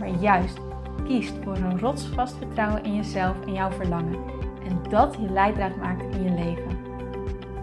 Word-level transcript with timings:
maar 0.00 0.08
juist 0.08 0.58
kiest 1.04 1.34
voor 1.42 1.56
een 1.56 1.78
rotsvast 1.78 2.36
vertrouwen 2.36 2.84
in 2.84 2.94
jezelf 2.94 3.46
en 3.46 3.52
jouw 3.52 3.70
verlangen. 3.70 4.24
En 4.64 4.82
dat 4.90 5.14
je 5.20 5.30
leidraad 5.30 5.76
maakt 5.76 6.14
in 6.14 6.22
je 6.22 6.30
leven. 6.30 6.78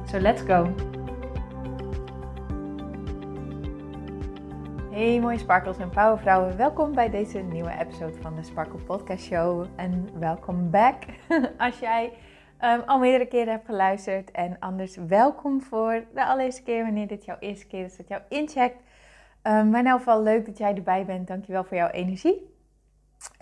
So 0.06 0.20
let's 0.20 0.42
go! 0.42 0.74
Hey 4.92 5.20
mooie 5.20 5.38
sparkles 5.38 5.78
en 5.78 5.90
powervrouwen, 5.90 6.58
welkom 6.58 6.94
bij 6.94 7.10
deze 7.10 7.40
nieuwe 7.40 7.76
episode 7.80 8.22
van 8.22 8.36
de 8.36 8.44
Sparkle 8.44 8.80
Podcast 8.80 9.24
Show. 9.24 9.66
En 9.76 10.10
welkom 10.20 10.70
back 10.70 11.04
als 11.58 11.80
jij 11.80 12.14
um, 12.64 12.82
al 12.86 13.00
meerdere 13.00 13.28
keren 13.28 13.52
hebt 13.52 13.66
geluisterd. 13.66 14.32
En 14.32 14.60
anders 14.60 14.96
welkom 15.08 15.62
voor 15.62 16.04
de 16.14 16.26
allereerste 16.26 16.64
keer 16.64 16.84
wanneer 16.84 17.08
dit 17.08 17.26
jouw 17.26 17.38
eerste 17.40 17.68
keer 17.68 17.86
is 17.86 17.98
dat 17.98 18.08
jou 18.08 18.22
incheckt. 18.30 18.87
Um, 19.48 19.70
maar 19.70 19.80
in 19.80 19.88
elk 19.88 19.98
geval 19.98 20.24
leuk 20.24 20.46
dat 20.46 20.58
jij 20.58 20.76
erbij 20.76 21.06
bent. 21.06 21.28
Dankjewel 21.28 21.64
voor 21.64 21.78
jouw 21.78 21.90
energie. 21.90 22.56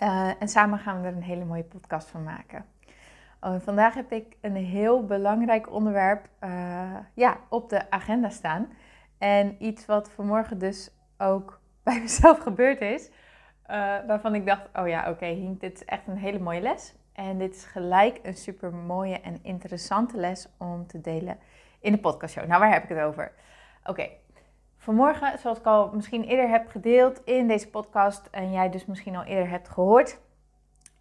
Uh, 0.02 0.30
en 0.38 0.48
samen 0.48 0.78
gaan 0.78 1.00
we 1.00 1.08
er 1.08 1.14
een 1.14 1.22
hele 1.22 1.44
mooie 1.44 1.64
podcast 1.64 2.08
van 2.08 2.22
maken. 2.22 2.64
Oh, 3.40 3.60
vandaag 3.60 3.94
heb 3.94 4.12
ik 4.12 4.36
een 4.40 4.56
heel 4.56 5.04
belangrijk 5.04 5.72
onderwerp 5.72 6.28
uh, 6.44 6.96
ja, 7.14 7.36
op 7.48 7.68
de 7.68 7.90
agenda 7.90 8.28
staan. 8.28 8.68
En 9.18 9.56
iets 9.58 9.86
wat 9.86 10.10
vanmorgen 10.10 10.58
dus 10.58 10.90
ook 11.18 11.60
bij 11.84 12.00
mezelf 12.00 12.38
gebeurd 12.38 12.80
is. 12.80 13.10
Uh, 13.70 13.96
waarvan 14.06 14.34
ik 14.34 14.46
dacht, 14.46 14.68
oh 14.74 14.88
ja, 14.88 15.10
oké, 15.10 15.56
dit 15.58 15.74
is 15.74 15.84
echt 15.84 16.06
een 16.06 16.16
hele 16.16 16.38
mooie 16.38 16.60
les. 16.60 16.94
En 17.12 17.38
dit 17.38 17.54
is 17.54 17.64
gelijk 17.64 18.20
een 18.22 18.36
super 18.36 18.74
mooie 18.74 19.20
en 19.20 19.38
interessante 19.42 20.16
les 20.16 20.48
om 20.58 20.86
te 20.86 21.00
delen 21.00 21.38
in 21.80 21.92
de 21.92 21.98
podcastshow. 21.98 22.46
Nou, 22.46 22.60
waar 22.60 22.72
heb 22.72 22.82
ik 22.82 22.88
het 22.88 22.98
over? 22.98 23.32
Oké, 23.84 24.08
Vanmorgen, 24.86 25.38
zoals 25.38 25.58
ik 25.58 25.64
al 25.64 25.90
misschien 25.94 26.24
eerder 26.24 26.48
heb 26.48 26.68
gedeeld 26.68 27.24
in 27.24 27.48
deze 27.48 27.70
podcast 27.70 28.28
en 28.30 28.52
jij 28.52 28.70
dus 28.70 28.86
misschien 28.86 29.16
al 29.16 29.24
eerder 29.24 29.48
hebt 29.48 29.68
gehoord, 29.68 30.20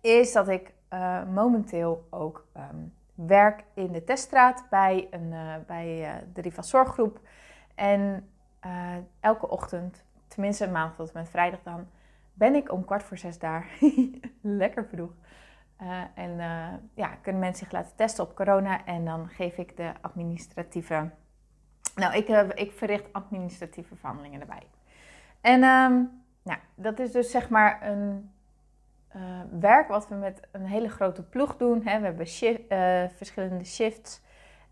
is 0.02 0.32
dat 0.32 0.48
ik 0.48 0.74
uh, 0.94 1.24
momenteel 1.34 2.08
ook 2.10 2.48
um, 2.58 2.94
werk 3.16 3.64
in 3.74 3.92
de 3.92 4.04
teststraat 4.04 4.66
bij, 4.70 5.08
een, 5.12 5.32
uh, 5.32 5.54
bij 5.68 6.02
uh, 6.02 6.22
de 6.34 6.42
Riva 6.42 6.62
Zorggroep. 6.62 7.20
En 7.76 8.30
elke 9.20 9.50
ochtend, 9.50 10.04
tenminste 10.28 10.70
maandag 10.70 10.96
tot 10.96 11.12
en 11.12 11.20
met 11.20 11.30
vrijdag 11.30 11.60
dan, 11.64 11.88
ben 12.34 12.56
ik 12.56 12.72
om 12.72 12.86
kwart 12.86 13.04
voor 13.04 13.18
zes 13.18 13.40
daar. 13.40 13.68
Lekker 14.42 14.86
vroeg. 14.86 15.12
en 16.16 16.38
ja, 16.94 17.08
kunnen 17.22 17.42
mensen 17.42 17.66
zich 17.66 17.74
laten 17.74 17.96
testen 17.96 18.24
op 18.24 18.36
corona 18.36 18.86
en 18.86 19.06
dan 19.06 19.30
geef 19.30 19.58
ik 19.58 19.78
de 19.78 19.92
administratieve 20.02 21.10
nou, 21.96 22.16
ik, 22.16 22.30
uh, 22.30 22.42
ik 22.54 22.72
verricht 22.72 23.14
administratieve 23.14 23.96
verhandelingen 23.96 24.42
erbij. 24.42 24.68
En 25.42 25.64
um, 25.64 26.24
nou, 26.44 26.60
dat 26.76 27.00
is 27.00 27.12
dus 27.12 27.32
zeg 27.32 27.50
maar 27.50 27.88
een 27.88 28.32
uh, 29.16 29.22
werk 29.60 29.88
wat 29.88 30.08
we 30.08 30.16
met 30.16 30.40
een 30.52 30.66
hele 30.66 30.90
grote 30.90 31.24
ploeg 31.24 31.58
doen. 31.58 31.82
Hè. 31.86 32.00
We 32.00 32.06
hebben 32.06 32.28
uh, 32.70 33.10
verschillende 33.16 33.66
shifts 33.66 34.22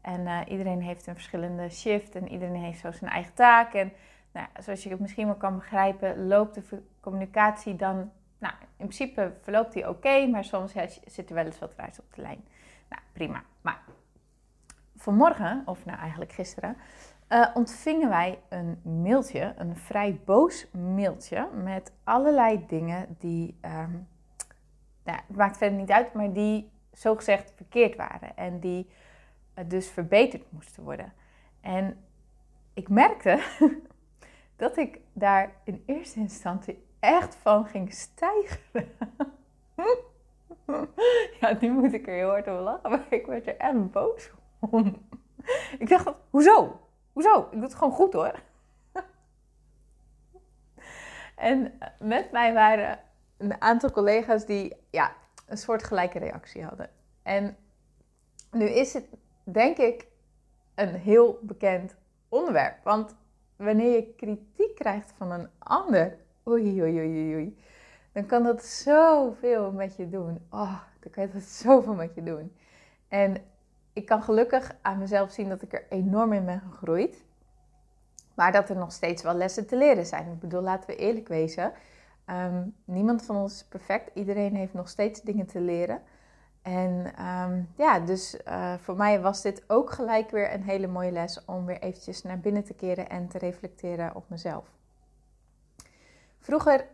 en 0.02 0.48
iedereen 0.48 0.82
heeft 0.82 1.08
een 1.08 1.14
verschillende 1.14 1.70
shift 1.70 2.16
en 2.16 2.32
iedereen 2.32 2.56
heeft 2.56 2.80
zo 2.80 2.92
zijn 2.92 3.12
eigen 3.12 3.34
taak. 3.34 3.74
En 3.74 3.94
nou, 4.32 4.48
zoals 4.60 4.84
je 4.84 4.90
het 4.90 5.00
misschien 5.00 5.26
wel 5.26 5.36
kan 5.36 5.56
begrijpen, 5.56 6.28
loopt 6.28 6.56
de 6.56 6.84
communicatie 7.00 7.76
dan, 7.76 8.12
nou, 8.38 8.54
in 8.62 8.88
principe 8.88 9.34
verloopt 9.42 9.74
die 9.74 9.90
oké, 9.90 10.28
maar 10.28 10.44
soms 10.44 10.74
ja, 10.74 10.86
zit 11.06 11.30
er 11.30 11.36
wel 11.36 11.46
eens 11.46 11.60
wat 11.60 11.74
ruis 11.78 12.00
op 12.00 12.14
de 12.14 12.22
lijn. 12.22 12.46
Nou, 12.90 13.02
prima. 13.14 13.44
Maar 13.62 13.82
vanmorgen, 14.96 15.62
of 15.66 15.86
nou 15.86 16.00
eigenlijk 16.00 16.32
gisteren, 16.32 16.78
uh, 17.34 17.48
ontvingen 17.54 18.10
wij 18.10 18.40
een 18.50 18.80
mailtje, 19.02 19.54
een 19.58 19.76
vrij 19.76 20.20
boos 20.26 20.68
mailtje 20.72 21.48
met 21.64 21.92
allerlei 22.04 22.66
dingen 22.68 23.16
die, 23.20 23.58
um, 23.62 24.08
nou, 25.04 25.18
het 25.28 25.36
maakt 25.36 25.58
verder 25.58 25.80
niet 25.80 25.92
uit, 25.92 26.14
maar 26.14 26.34
die 26.34 26.72
zogezegd 26.92 27.54
verkeerd 27.56 27.96
waren 27.96 28.38
en 28.38 28.60
die 28.60 28.90
uh, 29.60 29.66
dus 29.68 29.90
verbeterd 29.90 30.52
moesten 30.52 30.84
worden. 30.84 31.14
En 31.62 31.98
ik 32.74 32.90
merkte 32.90 33.44
dat 34.56 34.78
ik 34.78 35.00
daar 35.14 35.52
in 35.64 35.84
eerste 35.86 36.20
instantie 36.20 36.86
echt 37.00 37.36
van 37.36 37.66
ging 37.66 37.94
stijgen. 37.94 38.60
ja, 41.40 41.58
nu 41.60 41.72
moet 41.72 41.94
ik 41.94 42.08
er 42.08 42.14
heel 42.14 42.30
hard 42.30 42.48
om 42.48 42.54
lachen, 42.54 42.90
maar 42.90 43.06
ik 43.10 43.26
werd 43.26 43.48
er 43.48 43.58
echt 43.58 43.92
boos 43.92 44.32
om. 44.60 45.08
ik 45.80 45.90
dacht, 45.90 46.12
hoezo? 46.30 46.83
Hoezo? 47.14 47.40
Ik 47.40 47.52
doe 47.52 47.62
het 47.62 47.76
gewoon 47.76 47.94
goed 47.94 48.14
hoor. 48.14 48.40
en 51.36 51.80
met 52.00 52.32
mij 52.32 52.54
waren 52.54 53.00
een 53.38 53.62
aantal 53.62 53.92
collega's 53.92 54.46
die 54.46 54.76
ja, 54.90 55.16
een 55.48 55.58
soort 55.58 55.84
gelijke 55.84 56.20
reactie 56.20 56.64
hadden. 56.64 56.90
En 57.24 57.58
nu 58.52 58.66
is 58.66 58.94
het 58.94 59.06
denk 59.44 59.78
ik 59.78 60.08
een 60.76 60.96
heel 60.96 61.40
bekend 61.42 61.96
onderwerp. 62.30 62.84
Want 62.84 63.16
wanneer 63.56 63.92
je 63.92 64.14
kritiek 64.16 64.76
krijgt 64.76 65.14
van 65.18 65.32
een 65.32 65.50
ander, 65.60 66.18
oei, 66.48 66.82
oei, 66.82 67.00
oei, 67.00 67.36
oei, 67.36 67.58
dan 68.12 68.26
kan 68.26 68.44
dat 68.44 68.64
zoveel 68.64 69.72
met 69.72 69.96
je 69.96 70.10
doen. 70.10 70.46
Oh, 70.50 70.80
dan 71.00 71.12
kan 71.12 71.30
dat 71.34 71.42
zoveel 71.64 71.94
met 71.94 72.16
je 72.16 72.24
doen. 72.24 72.56
En 73.08 73.36
ik 73.94 74.06
kan 74.06 74.24
gelukkig 74.24 74.76
aan 74.82 74.98
mezelf 74.98 75.32
zien 75.32 75.50
dat 75.50 75.62
ik 75.62 75.74
er 75.74 75.86
enorm 75.90 76.34
in 76.34 76.46
ben 76.46 76.62
gegroeid. 76.70 77.24
Maar 78.34 78.52
dat 78.52 78.70
er 78.70 78.76
nog 78.76 78.92
steeds 78.92 79.24
wel 79.24 79.34
lessen 79.34 79.68
te 79.68 79.78
leren 79.78 80.06
zijn. 80.06 80.32
Ik 80.32 80.40
bedoel, 80.40 80.62
laten 80.62 80.90
we 80.90 80.96
eerlijk 80.96 81.28
wezen. 81.28 81.74
Um, 82.30 82.76
niemand 82.86 83.26
van 83.26 83.36
ons 83.36 83.54
is 83.54 83.64
perfect. 83.64 84.10
Iedereen 84.14 84.56
heeft 84.56 84.74
nog 84.74 84.90
steeds 84.90 85.22
dingen 85.22 85.46
te 85.46 85.60
leren. 85.60 86.02
En 86.62 87.14
um, 87.26 87.70
ja, 87.76 88.00
dus 88.00 88.38
uh, 88.48 88.74
voor 88.78 88.96
mij 88.96 89.22
was 89.22 89.42
dit 89.42 89.64
ook 89.68 89.92
gelijk 89.92 90.32
weer 90.32 90.54
een 90.54 90.64
hele 90.64 90.88
mooie 90.88 91.12
les 91.12 91.46
om 91.46 91.66
weer 91.66 91.80
eventjes 91.80 92.22
naar 92.22 92.40
binnen 92.40 92.64
te 92.64 92.74
keren 92.74 93.10
en 93.10 93.28
te 93.28 93.38
reflecteren 93.38 94.16
op 94.16 94.30
mezelf. 94.30 94.68
Vroeger 96.40 96.86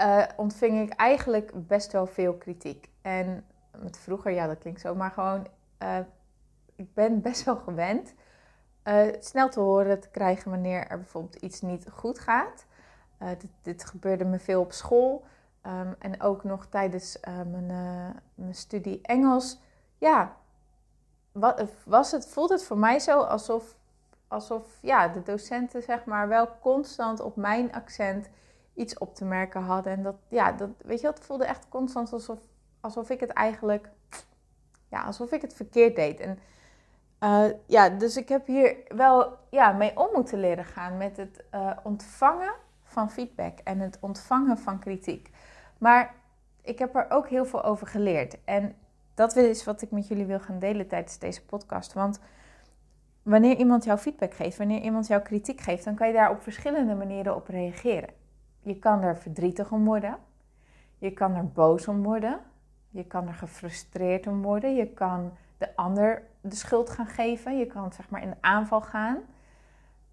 uh, 0.00 0.24
ontving 0.36 0.90
ik 0.90 0.98
eigenlijk 0.98 1.66
best 1.66 1.92
wel 1.92 2.06
veel 2.06 2.34
kritiek. 2.34 2.88
En 3.02 3.44
met 3.78 3.98
vroeger, 3.98 4.32
ja, 4.32 4.46
dat 4.46 4.58
klinkt 4.58 4.80
zo, 4.80 4.94
maar 4.94 5.10
gewoon 5.10 5.46
uh, 5.84 5.98
ik 6.76 6.94
ben 6.94 7.20
best 7.20 7.44
wel 7.44 7.56
gewend 7.56 8.14
uh, 8.84 9.06
snel 9.20 9.48
te 9.48 9.60
horen 9.60 10.00
te 10.00 10.08
krijgen 10.08 10.50
wanneer 10.50 10.86
er 10.86 10.98
bijvoorbeeld 10.98 11.42
iets 11.42 11.60
niet 11.60 11.86
goed 11.92 12.18
gaat. 12.18 12.66
Uh, 13.22 13.28
dit, 13.28 13.50
dit, 13.62 13.84
gebeurde 13.84 14.24
me 14.24 14.38
veel 14.38 14.60
op 14.60 14.72
school 14.72 15.24
um, 15.66 15.94
en 15.98 16.20
ook 16.20 16.44
nog 16.44 16.66
tijdens 16.66 17.18
mijn, 17.46 17.66
mijn, 18.34 18.54
studie 18.54 19.00
Engels. 19.02 19.60
Ja, 19.98 20.36
wat, 21.32 21.64
was 21.84 22.10
het, 22.10 22.28
voelt 22.28 22.50
het 22.50 22.64
voor 22.64 22.78
mij 22.78 22.98
zo 22.98 23.20
alsof, 23.20 23.76
alsof 24.28 24.78
ja, 24.80 25.08
de 25.08 25.22
docenten 25.22 25.82
zeg 25.82 26.04
maar 26.04 26.28
wel 26.28 26.48
constant 26.60 27.20
op 27.20 27.36
mijn 27.36 27.72
accent 27.72 28.28
iets 28.74 28.98
op 28.98 29.14
te 29.14 29.24
merken 29.24 29.62
hadden. 29.62 29.92
En 29.92 30.02
dat, 30.02 30.16
ja, 30.28 30.52
dat, 30.52 30.70
weet 30.78 31.00
je, 31.00 31.06
dat 31.06 31.20
voelde 31.20 31.44
echt 31.44 31.68
constant 31.68 32.12
alsof, 32.12 32.38
alsof 32.80 33.10
ik 33.10 33.20
het 33.20 33.30
eigenlijk 33.30 33.90
ja, 34.94 35.02
alsof 35.02 35.32
ik 35.32 35.42
het 35.42 35.54
verkeerd 35.54 35.96
deed. 35.96 36.20
En 36.20 36.38
uh, 37.20 37.56
ja, 37.66 37.88
dus 37.88 38.16
ik 38.16 38.28
heb 38.28 38.46
hier 38.46 38.76
wel 38.88 39.36
ja, 39.50 39.72
mee 39.72 39.96
om 39.96 40.08
moeten 40.12 40.40
leren 40.40 40.64
gaan 40.64 40.96
met 40.96 41.16
het 41.16 41.44
uh, 41.54 41.70
ontvangen 41.82 42.54
van 42.82 43.10
feedback 43.10 43.58
en 43.58 43.80
het 43.80 43.98
ontvangen 44.00 44.58
van 44.58 44.78
kritiek. 44.78 45.30
Maar 45.78 46.14
ik 46.62 46.78
heb 46.78 46.94
er 46.94 47.06
ook 47.08 47.28
heel 47.28 47.44
veel 47.44 47.64
over 47.64 47.86
geleerd. 47.86 48.44
En 48.44 48.74
dat 49.14 49.36
is 49.36 49.64
wat 49.64 49.82
ik 49.82 49.90
met 49.90 50.08
jullie 50.08 50.26
wil 50.26 50.40
gaan 50.40 50.58
delen 50.58 50.88
tijdens 50.88 51.18
deze 51.18 51.44
podcast. 51.44 51.92
Want 51.92 52.20
wanneer 53.22 53.56
iemand 53.56 53.84
jou 53.84 53.98
feedback 53.98 54.34
geeft, 54.34 54.58
wanneer 54.58 54.80
iemand 54.80 55.06
jou 55.06 55.22
kritiek 55.22 55.60
geeft, 55.60 55.84
dan 55.84 55.94
kan 55.94 56.06
je 56.06 56.12
daar 56.12 56.30
op 56.30 56.42
verschillende 56.42 56.94
manieren 56.94 57.34
op 57.34 57.48
reageren. 57.48 58.10
Je 58.60 58.78
kan 58.78 59.02
er 59.02 59.16
verdrietig 59.16 59.72
om 59.72 59.84
worden. 59.84 60.16
Je 60.98 61.10
kan 61.10 61.34
er 61.34 61.48
boos 61.48 61.88
om 61.88 62.02
worden. 62.02 62.40
Je 62.94 63.04
kan 63.04 63.28
er 63.28 63.34
gefrustreerd 63.34 64.26
om 64.26 64.42
worden. 64.42 64.74
Je 64.74 64.86
kan 64.86 65.32
de 65.58 65.76
ander 65.76 66.22
de 66.40 66.54
schuld 66.54 66.90
gaan 66.90 67.06
geven. 67.06 67.58
Je 67.58 67.66
kan 67.66 67.92
zeg 67.92 68.08
maar 68.10 68.22
in 68.22 68.30
de 68.30 68.36
aanval 68.40 68.80
gaan. 68.80 69.18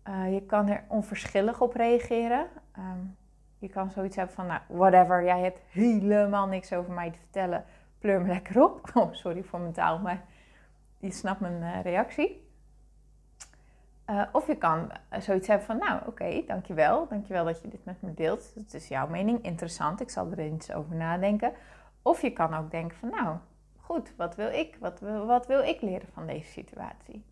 Uh, 0.08 0.34
je 0.34 0.42
kan 0.42 0.68
er 0.68 0.84
onverschillig 0.88 1.62
op 1.62 1.74
reageren. 1.74 2.48
Um, 2.78 3.18
Je 3.58 3.70
kan 3.70 3.92
zoiets 3.92 4.16
hebben 4.16 4.36
van, 4.36 4.46
nou, 4.46 4.62
whatever, 4.68 5.24
jij 5.24 5.42
hebt 5.42 5.60
helemaal 5.70 6.48
niks 6.48 6.74
over 6.74 6.92
mij 6.92 7.12
te 7.12 7.18
vertellen. 7.20 7.66
Pleur 8.00 8.22
me 8.22 8.28
lekker 8.28 8.64
op. 8.64 8.90
Oh, 8.94 9.14
sorry 9.14 9.44
voor 9.44 9.60
mijn 9.60 9.74
taal, 9.74 10.00
maar 10.00 10.24
je 10.98 11.12
snapt 11.12 11.40
mijn 11.40 11.62
uh, 11.62 11.82
reactie. 11.82 12.50
Uh, 14.10 14.24
of 14.32 14.48
je 14.48 14.56
kan 14.56 14.92
zoiets 15.20 15.48
hebben 15.48 15.66
van, 15.66 15.78
nou, 15.78 16.02
oké, 16.06 16.44
dankjewel. 16.48 17.08
Dankjewel 17.08 17.46
dat 17.46 17.62
je 17.62 17.68
dit 17.68 17.86
met 17.86 18.02
me 18.02 18.14
deelt. 18.14 18.52
Het 18.56 18.74
is 18.74 18.88
jouw 18.88 19.08
mening, 19.08 19.44
interessant. 19.44 20.02
Ik 20.02 20.10
zal 20.10 20.32
er 20.32 20.40
eens 20.40 20.72
over 20.72 20.96
nadenken. 20.96 21.54
Of 22.02 22.22
je 22.22 22.32
kan 22.32 22.54
ook 22.54 22.72
denken 22.72 22.98
van, 22.98 23.10
nou, 23.10 23.38
goed, 23.78 24.14
wat 24.16 24.36
wil 24.36 24.50
ik? 24.50 24.78
Wat 24.80 25.00
wil, 25.00 25.26
wat 25.26 25.48
wil 25.48 25.62
ik 25.62 25.82
leren 25.82 26.08
van 26.14 26.28
deze 26.28 26.52
situatie? 26.52 27.26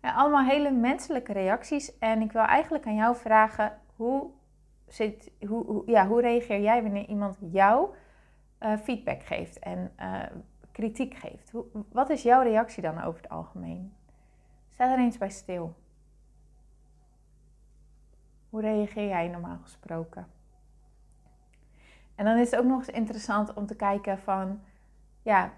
Allemaal 0.00 0.44
hele 0.44 0.70
menselijke 0.70 1.32
reacties. 1.32 1.98
En 1.98 2.20
ik 2.20 2.32
wil 2.32 2.42
eigenlijk 2.42 2.86
aan 2.86 2.94
jou 2.94 3.16
vragen, 3.16 3.78
hoe, 3.96 4.30
zit, 4.86 5.30
hoe, 5.48 5.82
ja, 5.86 6.06
hoe 6.06 6.20
reageer 6.20 6.60
jij 6.60 6.82
wanneer 6.82 7.08
iemand 7.08 7.38
jou 7.40 7.94
uh, 8.60 8.76
feedback 8.76 9.22
geeft 9.22 9.58
en 9.58 9.92
uh, 10.00 10.22
kritiek 10.72 11.14
geeft? 11.14 11.50
Hoe, 11.50 11.64
wat 11.88 12.10
is 12.10 12.22
jouw 12.22 12.42
reactie 12.42 12.82
dan 12.82 13.02
over 13.02 13.22
het 13.22 13.30
algemeen? 13.30 13.94
Sta 14.68 14.92
er 14.92 14.98
eens 14.98 15.18
bij 15.18 15.30
stil. 15.30 15.74
Hoe 18.50 18.60
reageer 18.60 19.08
jij 19.08 19.28
normaal 19.28 19.58
gesproken? 19.62 20.26
En 22.14 22.24
dan 22.24 22.36
is 22.36 22.50
het 22.50 22.60
ook 22.60 22.66
nog 22.66 22.78
eens 22.78 22.88
interessant 22.88 23.54
om 23.54 23.66
te 23.66 23.74
kijken 23.74 24.18
van, 24.18 24.60
ja, 25.22 25.52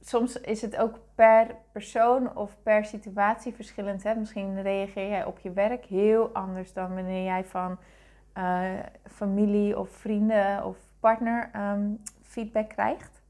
soms 0.00 0.40
is 0.40 0.62
het 0.62 0.76
ook 0.76 0.98
per 1.14 1.56
persoon 1.72 2.36
of 2.36 2.56
per 2.62 2.84
situatie 2.84 3.54
verschillend. 3.54 4.02
Hè? 4.02 4.14
Misschien 4.14 4.62
reageer 4.62 5.08
jij 5.08 5.24
op 5.24 5.38
je 5.38 5.52
werk 5.52 5.84
heel 5.84 6.28
anders 6.28 6.72
dan 6.72 6.94
wanneer 6.94 7.24
jij 7.24 7.44
van 7.44 7.78
uh, 8.38 8.70
familie 9.04 9.78
of 9.78 9.90
vrienden 9.90 10.64
of 10.64 10.76
partner 11.00 11.50
um, 11.56 12.02
feedback 12.22 12.68
krijgt. 12.68 13.22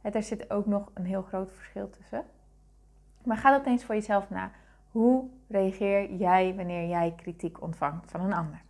Hè, 0.00 0.10
daar 0.10 0.22
zit 0.22 0.50
ook 0.50 0.66
nog 0.66 0.90
een 0.94 1.04
heel 1.04 1.22
groot 1.22 1.52
verschil 1.52 1.90
tussen. 1.90 2.24
Maar 3.24 3.36
ga 3.36 3.50
dat 3.50 3.66
eens 3.66 3.84
voor 3.84 3.94
jezelf 3.94 4.30
na. 4.30 4.50
Hoe 4.90 5.30
reageer 5.48 6.14
jij 6.14 6.54
wanneer 6.54 6.88
jij 6.88 7.14
kritiek 7.16 7.62
ontvangt 7.62 8.10
van 8.10 8.20
een 8.20 8.32
ander? 8.32 8.62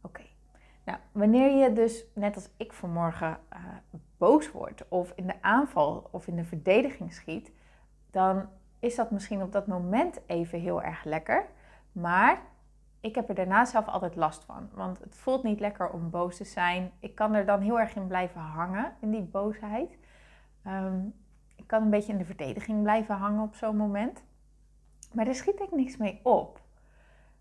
Oké, 0.00 0.22
nou 0.84 0.98
wanneer 1.12 1.50
je 1.50 1.72
dus 1.72 2.04
net 2.14 2.34
als 2.34 2.50
ik 2.56 2.72
vanmorgen 2.72 3.38
uh, 3.52 3.58
boos 4.18 4.50
wordt 4.50 4.88
of 4.88 5.12
in 5.14 5.26
de 5.26 5.42
aanval 5.42 6.08
of 6.10 6.26
in 6.26 6.36
de 6.36 6.44
verdediging 6.44 7.12
schiet, 7.12 7.52
dan 8.10 8.48
is 8.78 8.94
dat 8.94 9.10
misschien 9.10 9.42
op 9.42 9.52
dat 9.52 9.66
moment 9.66 10.20
even 10.26 10.60
heel 10.60 10.82
erg 10.82 11.04
lekker. 11.04 11.46
Maar 11.92 12.42
ik 13.00 13.14
heb 13.14 13.28
er 13.28 13.34
daarna 13.34 13.64
zelf 13.64 13.86
altijd 13.86 14.16
last 14.16 14.44
van. 14.44 14.68
Want 14.74 14.98
het 14.98 15.16
voelt 15.16 15.42
niet 15.42 15.60
lekker 15.60 15.90
om 15.90 16.10
boos 16.10 16.36
te 16.36 16.44
zijn. 16.44 16.92
Ik 17.00 17.14
kan 17.14 17.34
er 17.34 17.46
dan 17.46 17.60
heel 17.60 17.80
erg 17.80 17.94
in 17.94 18.06
blijven 18.06 18.40
hangen, 18.40 18.94
in 19.00 19.10
die 19.10 19.22
boosheid. 19.22 19.98
Um, 20.66 21.14
ik 21.56 21.66
kan 21.66 21.82
een 21.82 21.90
beetje 21.90 22.12
in 22.12 22.18
de 22.18 22.24
verdediging 22.24 22.82
blijven 22.82 23.14
hangen 23.14 23.42
op 23.42 23.54
zo'n 23.54 23.76
moment. 23.76 24.22
Maar 25.12 25.24
daar 25.24 25.34
schiet 25.34 25.60
ik 25.60 25.70
niks 25.70 25.96
mee 25.96 26.20
op. 26.22 26.59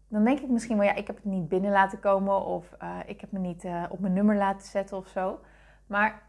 Dan 0.10 0.24
denk 0.24 0.40
ik 0.40 0.50
misschien 0.50 0.78
wel, 0.78 0.86
ja, 0.86 0.96
ik 0.96 1.08
heb 1.08 1.16
het 1.16 1.26
niet 1.26 1.50
binnen 1.50 1.72
laten 1.72 2.00
komen 2.00 2.46
of 2.46 2.76
uh, 2.84 2.98
ik 3.06 3.22
heb 3.22 3.32
me 3.32 3.40
niet 3.40 3.64
uh, 3.64 3.84
op 3.90 4.00
mijn 4.00 4.14
nummer 4.14 4.36
laten 4.36 4.68
zetten 4.68 4.98
of 4.98 5.08
zo. 5.08 5.40
Maar 5.88 6.28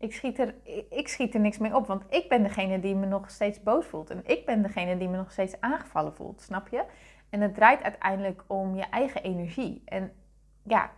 ik 0.00 0.14
schiet, 0.14 0.38
er, 0.38 0.54
ik 0.90 1.08
schiet 1.08 1.34
er 1.34 1.40
niks 1.40 1.58
mee 1.58 1.76
op, 1.76 1.86
want 1.86 2.04
ik 2.08 2.28
ben 2.28 2.42
degene 2.42 2.80
die 2.80 2.94
me 2.94 3.06
nog 3.06 3.30
steeds 3.30 3.62
boos 3.62 3.86
voelt. 3.86 4.10
En 4.10 4.22
ik 4.26 4.46
ben 4.46 4.62
degene 4.62 4.96
die 4.96 5.08
me 5.08 5.16
nog 5.16 5.32
steeds 5.32 5.60
aangevallen 5.60 6.14
voelt, 6.14 6.40
snap 6.40 6.68
je? 6.68 6.84
En 7.30 7.40
het 7.40 7.54
draait 7.54 7.82
uiteindelijk 7.82 8.44
om 8.46 8.74
je 8.74 8.82
eigen 8.82 9.22
energie. 9.22 9.82
En 9.84 10.12
ja, 10.62 10.90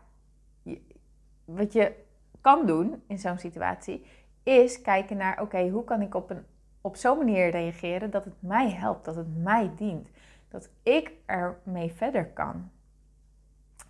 wat 1.44 1.72
je 1.72 1.94
kan 2.40 2.66
doen 2.66 3.02
in 3.06 3.18
zo'n 3.18 3.38
situatie, 3.38 4.06
is 4.42 4.82
kijken 4.82 5.16
naar: 5.16 5.40
oké, 5.40 5.68
hoe 5.68 5.84
kan 5.84 6.02
ik 6.02 6.14
op, 6.14 6.30
een, 6.30 6.44
op 6.80 6.96
zo'n 6.96 7.18
manier 7.18 7.50
reageren 7.50 8.10
dat 8.10 8.24
het 8.24 8.42
mij 8.42 8.70
helpt, 8.70 9.04
dat 9.04 9.16
het 9.16 9.36
mij 9.36 9.70
dient, 9.76 10.08
dat 10.52 10.70
ik 10.82 11.12
ermee 11.26 11.92
verder 11.92 12.26
kan. 12.26 12.70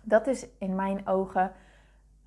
Dat 0.01 0.27
is 0.27 0.47
in 0.57 0.75
mijn 0.75 1.07
ogen 1.07 1.51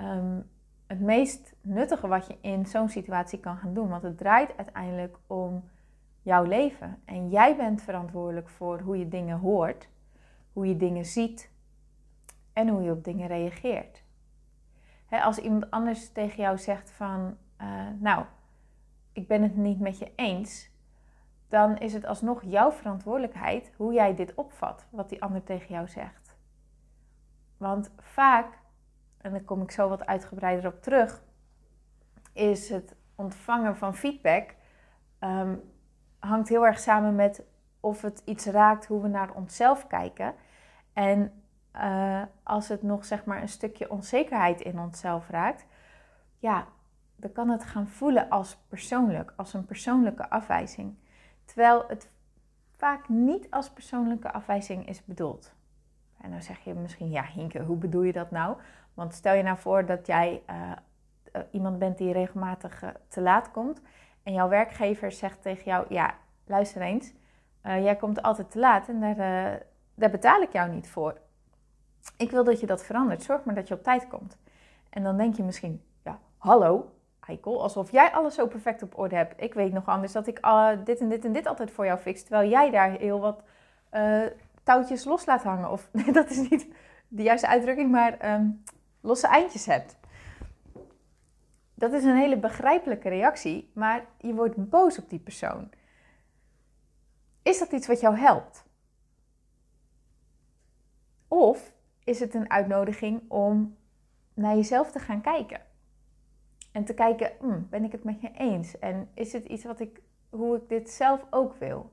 um, 0.00 0.50
het 0.86 1.00
meest 1.00 1.54
nuttige 1.60 2.08
wat 2.08 2.26
je 2.26 2.38
in 2.40 2.66
zo'n 2.66 2.88
situatie 2.88 3.40
kan 3.40 3.56
gaan 3.56 3.74
doen. 3.74 3.88
Want 3.88 4.02
het 4.02 4.18
draait 4.18 4.56
uiteindelijk 4.56 5.16
om 5.26 5.64
jouw 6.22 6.44
leven. 6.44 6.98
En 7.04 7.28
jij 7.28 7.56
bent 7.56 7.82
verantwoordelijk 7.82 8.48
voor 8.48 8.80
hoe 8.80 8.98
je 8.98 9.08
dingen 9.08 9.38
hoort, 9.38 9.88
hoe 10.52 10.66
je 10.66 10.76
dingen 10.76 11.04
ziet 11.04 11.50
en 12.52 12.68
hoe 12.68 12.82
je 12.82 12.90
op 12.90 13.04
dingen 13.04 13.28
reageert. 13.28 14.04
als 15.10 15.38
iemand 15.38 15.70
anders 15.70 16.12
tegen 16.12 16.42
jou 16.42 16.58
zegt 16.58 16.90
van, 16.90 17.36
uh, 17.60 17.88
nou, 17.98 18.24
ik 19.12 19.28
ben 19.28 19.42
het 19.42 19.56
niet 19.56 19.80
met 19.80 19.98
je 19.98 20.12
eens, 20.16 20.70
dan 21.48 21.78
is 21.78 21.92
het 21.92 22.06
alsnog 22.06 22.42
jouw 22.44 22.70
verantwoordelijkheid 22.70 23.72
hoe 23.76 23.92
jij 23.92 24.14
dit 24.14 24.34
opvat, 24.34 24.86
wat 24.90 25.08
die 25.08 25.22
ander 25.22 25.42
tegen 25.42 25.74
jou 25.74 25.88
zegt. 25.88 26.36
Want 27.56 27.90
vaak 27.98 28.58
en 29.18 29.32
daar 29.32 29.40
kom 29.40 29.62
ik 29.62 29.70
zo 29.70 29.88
wat 29.88 30.06
uitgebreider 30.06 30.66
op 30.70 30.82
terug, 30.82 31.22
is 32.32 32.68
het 32.68 32.96
ontvangen 33.14 33.76
van 33.76 33.94
feedback 33.94 34.54
um, 35.20 35.62
hangt 36.18 36.48
heel 36.48 36.66
erg 36.66 36.78
samen 36.78 37.14
met 37.14 37.44
of 37.80 38.02
het 38.02 38.22
iets 38.24 38.46
raakt 38.46 38.86
hoe 38.86 39.02
we 39.02 39.08
naar 39.08 39.34
onszelf 39.34 39.86
kijken. 39.86 40.34
En 40.92 41.42
uh, 41.76 42.22
als 42.42 42.68
het 42.68 42.82
nog 42.82 43.04
zeg 43.04 43.24
maar 43.24 43.42
een 43.42 43.48
stukje 43.48 43.90
onzekerheid 43.90 44.60
in 44.60 44.78
onszelf 44.78 45.28
raakt, 45.28 45.66
ja, 46.38 46.66
dan 47.16 47.32
kan 47.32 47.48
het 47.48 47.64
gaan 47.64 47.88
voelen 47.88 48.28
als 48.28 48.56
persoonlijk, 48.68 49.32
als 49.36 49.54
een 49.54 49.66
persoonlijke 49.66 50.30
afwijzing. 50.30 50.96
Terwijl 51.46 51.84
het 51.88 52.08
vaak 52.76 53.08
niet 53.08 53.50
als 53.50 53.70
persoonlijke 53.70 54.32
afwijzing 54.32 54.88
is 54.88 55.04
bedoeld. 55.04 55.54
En 56.20 56.30
dan 56.30 56.42
zeg 56.42 56.58
je 56.58 56.74
misschien, 56.74 57.10
ja 57.10 57.24
Hinke, 57.24 57.62
hoe 57.62 57.76
bedoel 57.76 58.02
je 58.02 58.12
dat 58.12 58.30
nou? 58.30 58.56
Want 58.94 59.14
stel 59.14 59.34
je 59.34 59.42
nou 59.42 59.58
voor 59.58 59.86
dat 59.86 60.06
jij 60.06 60.42
uh, 60.50 60.72
iemand 61.50 61.78
bent 61.78 61.98
die 61.98 62.12
regelmatig 62.12 62.82
uh, 62.82 62.90
te 63.08 63.20
laat 63.20 63.50
komt. 63.50 63.80
En 64.22 64.32
jouw 64.32 64.48
werkgever 64.48 65.12
zegt 65.12 65.42
tegen 65.42 65.64
jou: 65.64 65.86
Ja, 65.88 66.14
luister 66.46 66.82
eens, 66.82 67.12
jij 67.62 67.96
komt 67.96 68.22
altijd 68.22 68.50
te 68.50 68.58
laat 68.58 68.88
en 68.88 69.00
daar, 69.00 69.62
daar 69.94 70.10
betaal 70.10 70.40
ik 70.40 70.52
jou 70.52 70.70
niet 70.70 70.88
voor. 70.88 71.20
Ik 72.16 72.30
wil 72.30 72.44
dat 72.44 72.60
je 72.60 72.66
dat 72.66 72.84
verandert. 72.84 73.22
Zorg 73.22 73.44
maar 73.44 73.54
dat 73.54 73.68
je 73.68 73.74
op 73.74 73.82
tijd 73.82 74.08
komt. 74.08 74.38
En 74.90 75.02
dan 75.02 75.16
denk 75.16 75.36
je 75.36 75.42
misschien: 75.42 75.82
Ja, 76.04 76.18
hallo, 76.36 76.95
Eikel, 77.26 77.62
alsof 77.62 77.90
jij 77.90 78.12
alles 78.12 78.34
zo 78.34 78.46
perfect 78.46 78.82
op 78.82 78.98
orde 78.98 79.14
hebt. 79.14 79.42
Ik 79.42 79.54
weet 79.54 79.72
nog 79.72 79.86
anders 79.86 80.12
dat 80.12 80.26
ik 80.26 80.40
dit 80.84 81.00
en 81.00 81.08
dit 81.08 81.24
en 81.24 81.32
dit 81.32 81.46
altijd 81.46 81.70
voor 81.70 81.84
jou 81.84 81.98
fix. 81.98 82.22
Terwijl 82.22 82.50
jij 82.50 82.70
daar 82.70 82.90
heel 82.90 83.20
wat 83.20 83.42
touwtjes 84.62 85.04
los 85.04 85.26
laat 85.26 85.42
hangen. 85.42 85.70
Of 85.70 85.88
dat 86.12 86.30
is 86.30 86.50
niet 86.50 86.68
de 87.08 87.22
juiste 87.22 87.46
uitdrukking, 87.46 87.90
maar 87.90 88.34
um, 88.34 88.62
losse 89.00 89.26
eindjes 89.26 89.66
hebt. 89.66 89.96
Dat 91.74 91.92
is 91.92 92.04
een 92.04 92.16
hele 92.16 92.38
begrijpelijke 92.38 93.08
reactie, 93.08 93.70
maar 93.74 94.04
je 94.18 94.34
wordt 94.34 94.68
boos 94.68 94.98
op 94.98 95.10
die 95.10 95.18
persoon. 95.18 95.70
Is 97.42 97.58
dat 97.58 97.72
iets 97.72 97.86
wat 97.86 98.00
jou 98.00 98.16
helpt? 98.16 98.64
Of 101.28 101.72
is 102.04 102.20
het 102.20 102.34
een 102.34 102.50
uitnodiging 102.50 103.30
om 103.30 103.76
naar 104.34 104.54
jezelf 104.54 104.90
te 104.90 104.98
gaan 104.98 105.20
kijken? 105.20 105.60
En 106.76 106.84
te 106.84 106.94
kijken, 106.94 107.32
hm, 107.40 107.60
ben 107.70 107.84
ik 107.84 107.92
het 107.92 108.04
met 108.04 108.20
je 108.20 108.30
eens? 108.38 108.78
En 108.78 109.08
is 109.14 109.32
het 109.32 109.44
iets 109.44 109.64
wat 109.64 109.80
ik, 109.80 110.00
hoe 110.30 110.56
ik 110.56 110.68
dit 110.68 110.90
zelf 110.90 111.26
ook 111.30 111.54
wil? 111.54 111.92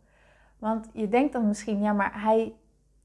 Want 0.58 0.90
je 0.94 1.10
denkt 1.10 1.34
dan 1.34 1.48
misschien, 1.48 1.82
ja, 1.82 1.94
maar 1.94 2.22
hij 2.22 2.56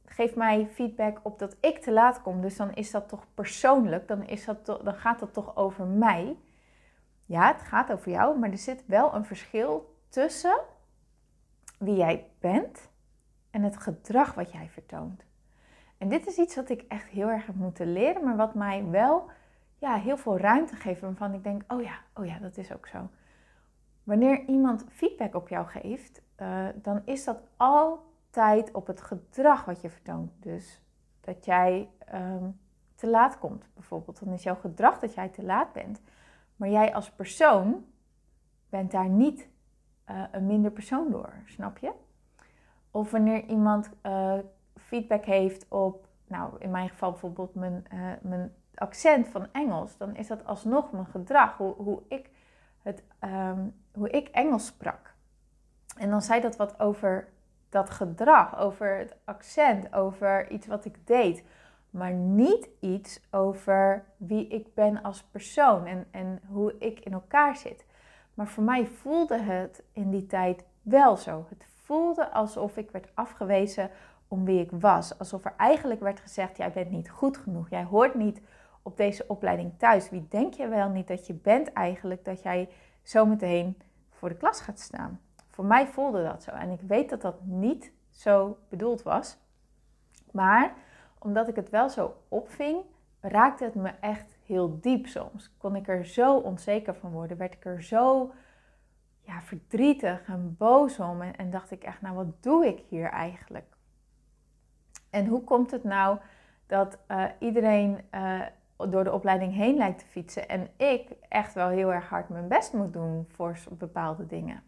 geef 0.05 0.35
mij 0.35 0.69
feedback 0.73 1.21
op 1.23 1.39
dat 1.39 1.57
ik 1.61 1.79
te 1.79 1.93
laat 1.93 2.23
kom. 2.23 2.41
Dus 2.41 2.57
dan 2.57 2.75
is 2.75 2.91
dat 2.91 3.09
toch 3.09 3.27
persoonlijk, 3.35 4.09
dan, 4.09 4.27
is 4.27 4.45
dat 4.45 4.67
dan 4.67 4.95
gaat 4.95 5.19
dat 5.19 5.33
toch 5.33 5.57
over 5.57 5.87
mij. 5.87 6.37
Ja, 7.25 7.53
het 7.53 7.63
gaat 7.63 7.93
over 7.93 8.11
jou, 8.11 8.39
maar 8.39 8.51
er 8.51 8.59
zit 8.59 8.87
wel 8.87 9.15
een 9.15 9.25
verschil 9.25 9.97
tussen 10.09 10.61
wie 11.79 11.97
jij 11.97 12.31
bent 12.39 12.89
en 13.51 13.63
het 13.63 13.77
gedrag 13.77 14.35
wat 14.35 14.53
jij 14.53 14.69
vertoont. 14.69 15.25
En 15.99 16.09
dit 16.09 16.27
is 16.27 16.37
iets 16.37 16.57
wat 16.57 16.69
ik 16.69 16.85
echt 16.89 17.09
heel 17.09 17.29
erg 17.29 17.47
heb 17.47 17.55
moeten 17.55 17.93
leren, 17.93 18.25
maar 18.25 18.37
wat 18.37 18.55
mij 18.55 18.85
wel 18.91 19.31
ja, 19.79 19.95
heel 19.95 20.17
veel 20.17 20.39
ruimte 20.39 20.77
geeft. 20.77 21.01
Waarvan 21.01 21.35
ik 21.35 21.43
denk, 21.45 21.73
oh 21.73 21.83
ja, 21.83 21.99
oh 22.15 22.27
ja, 22.27 22.39
dat 22.39 22.57
is 22.57 22.73
ook 22.73 22.87
zo. 22.87 23.09
Wanneer 24.03 24.45
iemand 24.45 24.85
feedback 24.89 25.35
op 25.35 25.49
jou 25.49 25.67
geeft, 25.67 26.23
uh, 26.41 26.67
dan 26.75 27.03
is 27.05 27.25
dat 27.25 27.41
al 27.57 28.07
tijd 28.31 28.73
op 28.73 28.87
het 28.87 29.01
gedrag 29.01 29.65
wat 29.65 29.81
je 29.81 29.91
vertoont. 29.91 30.31
Dus 30.43 30.83
dat 31.21 31.45
jij 31.45 31.89
ehm, 31.99 32.51
te 32.95 33.09
laat 33.09 33.39
komt, 33.39 33.69
bijvoorbeeld. 33.75 34.25
Dan 34.25 34.33
is 34.33 34.43
jouw 34.43 34.55
gedrag 34.55 34.99
dat 34.99 35.15
jij 35.15 35.29
te 35.29 35.43
laat 35.43 35.73
bent. 35.73 36.03
Maar 36.57 36.69
jij 36.69 36.95
als 36.95 37.11
persoon 37.11 37.85
bent 38.69 38.91
daar 38.91 39.09
niet 39.09 39.49
uh, 40.11 40.23
een 40.33 40.47
minder 40.47 40.71
persoon 40.71 41.11
door, 41.11 41.33
snap 41.45 41.79
je? 41.79 41.93
Of 42.91 43.11
wanneer 43.11 43.45
iemand 43.45 43.91
uh, 44.03 44.39
feedback 44.77 45.25
heeft 45.25 45.69
op, 45.69 46.09
nou 46.27 46.55
in 46.59 46.71
mijn 46.71 46.89
geval 46.89 47.11
bijvoorbeeld 47.11 47.55
mijn, 47.55 47.87
mijn 48.23 48.53
accent 48.79 49.29
van 49.29 49.47
Engels, 49.53 49.97
dan 49.97 50.17
is 50.17 50.27
dat 50.27 50.45
alsnog 50.47 50.93
mijn 50.93 51.07
gedrag, 51.07 51.57
hoe, 51.57 51.75
hoe, 51.75 52.03
ik, 52.09 52.31
het, 52.83 53.03
ehm, 53.19 53.67
hoe 53.93 54.11
ik 54.11 54.29
Engels 54.29 54.67
sprak. 54.67 55.15
En 55.97 56.11
dan 56.11 56.23
zei 56.23 56.41
dat 56.41 56.57
wat 56.57 56.81
over 56.81 57.29
dat 57.69 57.91
gedrag, 57.91 58.59
over 58.59 58.99
het 58.99 59.17
accent, 59.25 59.95
over 59.95 60.51
iets 60.51 60.67
wat 60.67 60.85
ik 60.85 61.07
deed, 61.07 61.45
maar 61.91 62.13
niet 62.13 62.69
iets 62.81 63.21
over 63.31 64.05
wie 64.17 64.49
ik 64.49 64.75
ben 64.75 65.03
als 65.03 65.23
persoon 65.23 65.87
en, 65.87 66.07
en 66.11 66.41
hoe 66.47 66.79
ik 66.79 67.01
in 67.01 67.13
elkaar 67.13 67.57
zit. 67.57 67.85
Maar 68.35 68.49
voor 68.49 68.65
mij 68.65 68.87
voelde 68.87 69.39
het 69.39 69.83
in 69.93 70.11
die 70.11 70.27
tijd 70.27 70.65
wel 70.83 71.17
zo. 71.17 71.47
Het 71.49 71.67
voelde 71.83 72.31
alsof 72.31 72.77
ik 72.77 72.91
werd 72.91 73.11
afgewezen 73.15 73.91
om 74.29 74.45
wie 74.45 74.61
ik 74.61 74.71
was. 74.71 75.19
Alsof 75.19 75.45
er 75.45 75.55
eigenlijk 75.57 76.01
werd 76.01 76.21
gezegd: 76.21 76.57
jij 76.57 76.73
bent 76.73 76.91
niet 76.91 77.11
goed 77.11 77.37
genoeg. 77.37 77.69
Jij 77.69 77.85
hoort 77.85 78.15
niet 78.15 78.41
op 78.89 78.97
deze 78.97 79.25
opleiding 79.27 79.73
thuis. 79.79 80.11
Wie 80.11 80.27
denk 80.29 80.55
je 80.55 80.69
wel 80.69 80.89
niet 80.89 81.09
dat 81.09 81.27
je 81.27 81.35
bent 81.35 81.73
eigenlijk 81.73 82.25
dat 82.25 82.43
jij 82.43 82.69
zometeen 83.03 83.79
voor 84.11 84.29
de 84.29 84.37
klas 84.37 84.61
gaat 84.61 84.81
staan? 84.81 85.21
Voor 85.49 85.65
mij 85.65 85.87
voelde 85.87 86.23
dat 86.23 86.43
zo. 86.43 86.51
En 86.51 86.71
ik 86.71 86.81
weet 86.81 87.11
dat 87.11 87.21
dat 87.21 87.45
niet 87.45 87.93
zo 88.11 88.59
bedoeld 88.69 89.03
was. 89.03 89.39
Maar 90.33 90.75
omdat 91.19 91.49
ik 91.49 91.57
het 91.57 91.71
wel 91.71 91.89
zo 91.89 92.17
opving, 92.29 92.81
raakte 93.21 93.65
het 93.65 93.75
me 93.75 93.91
echt 94.01 94.37
heel 94.47 94.81
diep 94.81 95.07
soms. 95.07 95.57
Kon 95.59 95.77
ik 95.77 95.89
er 95.89 96.07
zo 96.07 96.37
onzeker 96.37 96.95
van 96.95 97.11
worden, 97.11 97.37
werd 97.37 97.55
ik 97.55 97.65
er 97.65 97.83
zo 97.83 98.33
ja, 99.21 99.41
verdrietig 99.41 100.29
en 100.29 100.57
boos 100.59 100.99
om. 100.99 101.23
En, 101.23 101.51
dacht 101.51 101.71
ik 101.71 101.85
echt, 101.85 102.01
nou 102.01 102.15
wat 102.15 102.43
doe 102.43 102.67
ik 102.67 102.83
hier 102.89 103.09
eigenlijk? 103.09 103.77
En 105.11 105.27
hoe 105.27 105.45
komt 105.45 105.71
het 105.71 105.85
nou 105.85 106.19
dat 106.67 106.99
uh, 107.09 107.25
iedereen 107.39 108.01
uh, 108.15 108.41
door 108.87 109.05
de 109.05 109.13
opleiding 109.13 109.55
heen 109.55 109.77
lijkt 109.77 109.99
te 109.99 110.07
fietsen 110.07 110.49
en 110.49 110.69
ik 110.77 111.11
echt 111.29 111.55
wel 111.55 111.69
heel 111.69 111.93
erg 111.93 112.09
hard 112.09 112.29
mijn 112.29 112.49
best 112.49 112.73
moet 112.73 112.93
doen 112.93 113.27
voor 113.29 113.59
bepaalde 113.71 114.27
dingen? 114.27 114.63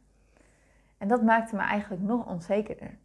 En 0.99 1.09
dat 1.09 1.23
maakte 1.23 1.57
me 1.57 1.63
eigenlijk 1.63 2.03
nog 2.03 2.27
onzekerder. 2.27 2.99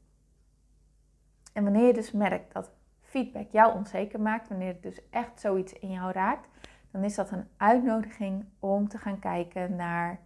En 1.53 1.63
wanneer 1.63 1.87
je 1.87 1.93
dus 1.93 2.11
merkt 2.11 2.53
dat 2.53 2.71
feedback 3.01 3.51
jou 3.51 3.75
onzeker 3.75 4.21
maakt, 4.21 4.47
wanneer 4.47 4.67
het 4.67 4.83
dus 4.83 5.09
echt 5.09 5.39
zoiets 5.39 5.73
in 5.73 5.91
jou 5.91 6.11
raakt, 6.11 6.47
dan 6.91 7.03
is 7.03 7.15
dat 7.15 7.31
een 7.31 7.47
uitnodiging 7.57 8.45
om 8.59 8.87
te 8.87 8.97
gaan 8.97 9.19
kijken 9.19 9.75
naar, 9.75 10.19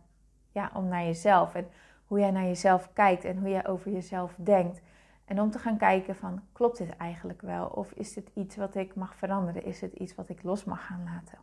ja, 0.52 0.72
om 0.74 0.88
naar 0.88 1.04
jezelf 1.04 1.56
en 1.56 1.68
hoe 2.06 2.20
jij 2.20 2.32
naar 2.32 2.44
jezelf 2.44 2.90
kijkt 2.94 3.24
en 3.24 3.38
hoe 3.38 3.50
jij 3.50 3.68
over 3.68 3.92
jezelf 3.92 4.36
denkt. 4.38 4.82
En 5.30 5.42
om 5.42 5.52
te 5.52 5.60
gaan 5.60 5.78
kijken 5.78 6.16
van, 6.16 6.42
klopt 6.52 6.78
dit 6.78 6.98
eigenlijk 6.98 7.42
wel? 7.42 7.68
Of 7.68 7.92
is 7.92 8.14
dit 8.14 8.30
iets 8.34 8.56
wat 8.56 8.76
ik 8.76 8.96
mag 8.96 9.16
veranderen? 9.16 9.64
Is 9.64 9.82
het 9.82 9.94
iets 9.94 10.16
wat 10.16 10.30
ik 10.30 10.44
los 10.44 10.64
mag 10.64 10.86
gaan 10.86 11.04
laten? 11.04 11.38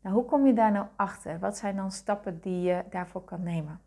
Nou, 0.00 0.14
hoe 0.14 0.24
kom 0.24 0.46
je 0.46 0.52
daar 0.52 0.72
nou 0.72 0.86
achter? 0.96 1.38
Wat 1.38 1.56
zijn 1.56 1.76
dan 1.76 1.90
stappen 1.90 2.40
die 2.40 2.62
je 2.62 2.84
daarvoor 2.90 3.24
kan 3.24 3.42
nemen? 3.42 3.80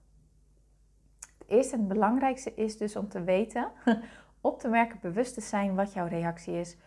Het 1.38 1.48
eerste 1.48 1.74
en 1.74 1.80
het 1.80 1.88
belangrijkste 1.88 2.54
is 2.54 2.78
dus 2.78 2.96
om 2.96 3.08
te 3.08 3.24
weten, 3.24 3.72
op 4.42 4.60
te 4.60 4.68
merken, 4.68 5.00
bewust 5.02 5.34
te 5.34 5.42
zijn 5.42 5.76
wat 5.76 5.94
jouw 5.94 6.08
reactie 6.08 6.54
is 6.54 6.78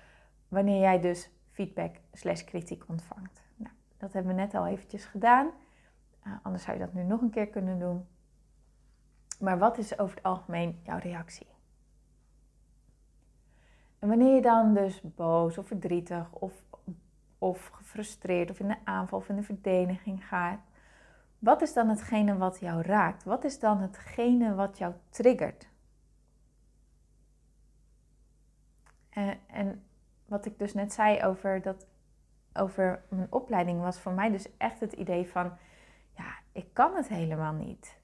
wanneer 0.48 0.80
jij 0.80 1.00
dus 1.00 1.30
feedback 1.50 1.96
slash 2.12 2.44
kritiek 2.44 2.84
ontvangt. 2.88 3.42
Nou, 3.56 3.74
dat 3.96 4.12
hebben 4.12 4.34
we 4.34 4.40
net 4.40 4.54
al 4.54 4.66
eventjes 4.66 5.04
gedaan. 5.04 5.50
Uh, 6.26 6.32
anders 6.42 6.64
zou 6.64 6.78
je 6.78 6.84
dat 6.84 6.92
nu 6.92 7.02
nog 7.02 7.20
een 7.20 7.30
keer 7.30 7.48
kunnen 7.48 7.78
doen. 7.78 8.06
Maar 9.38 9.58
wat 9.58 9.78
is 9.78 9.98
over 9.98 10.16
het 10.16 10.24
algemeen 10.24 10.80
jouw 10.82 10.98
reactie? 10.98 11.46
En 13.98 14.08
wanneer 14.08 14.34
je 14.34 14.42
dan 14.42 14.74
dus 14.74 15.00
boos 15.02 15.58
of 15.58 15.66
verdrietig 15.66 16.32
of, 16.32 16.52
of 17.38 17.66
gefrustreerd 17.66 18.50
of 18.50 18.60
in 18.60 18.68
de 18.68 18.84
aanval 18.84 19.18
of 19.18 19.28
in 19.28 19.36
de 19.36 19.42
verdediging 19.42 20.26
gaat, 20.26 20.60
wat 21.38 21.62
is 21.62 21.72
dan 21.72 21.88
hetgene 21.88 22.36
wat 22.36 22.60
jou 22.60 22.82
raakt? 22.82 23.24
Wat 23.24 23.44
is 23.44 23.58
dan 23.58 23.78
hetgene 23.80 24.54
wat 24.54 24.78
jou 24.78 24.94
triggert? 25.08 25.68
En, 29.08 29.38
en 29.46 29.84
wat 30.24 30.46
ik 30.46 30.58
dus 30.58 30.74
net 30.74 30.92
zei 30.92 31.22
over, 31.22 31.62
dat, 31.62 31.86
over 32.52 33.02
mijn 33.08 33.32
opleiding 33.32 33.80
was 33.80 33.98
voor 33.98 34.12
mij 34.12 34.30
dus 34.30 34.56
echt 34.56 34.80
het 34.80 34.92
idee 34.92 35.28
van, 35.28 35.52
ja, 36.16 36.38
ik 36.52 36.66
kan 36.72 36.94
het 36.94 37.08
helemaal 37.08 37.52
niet. 37.52 37.98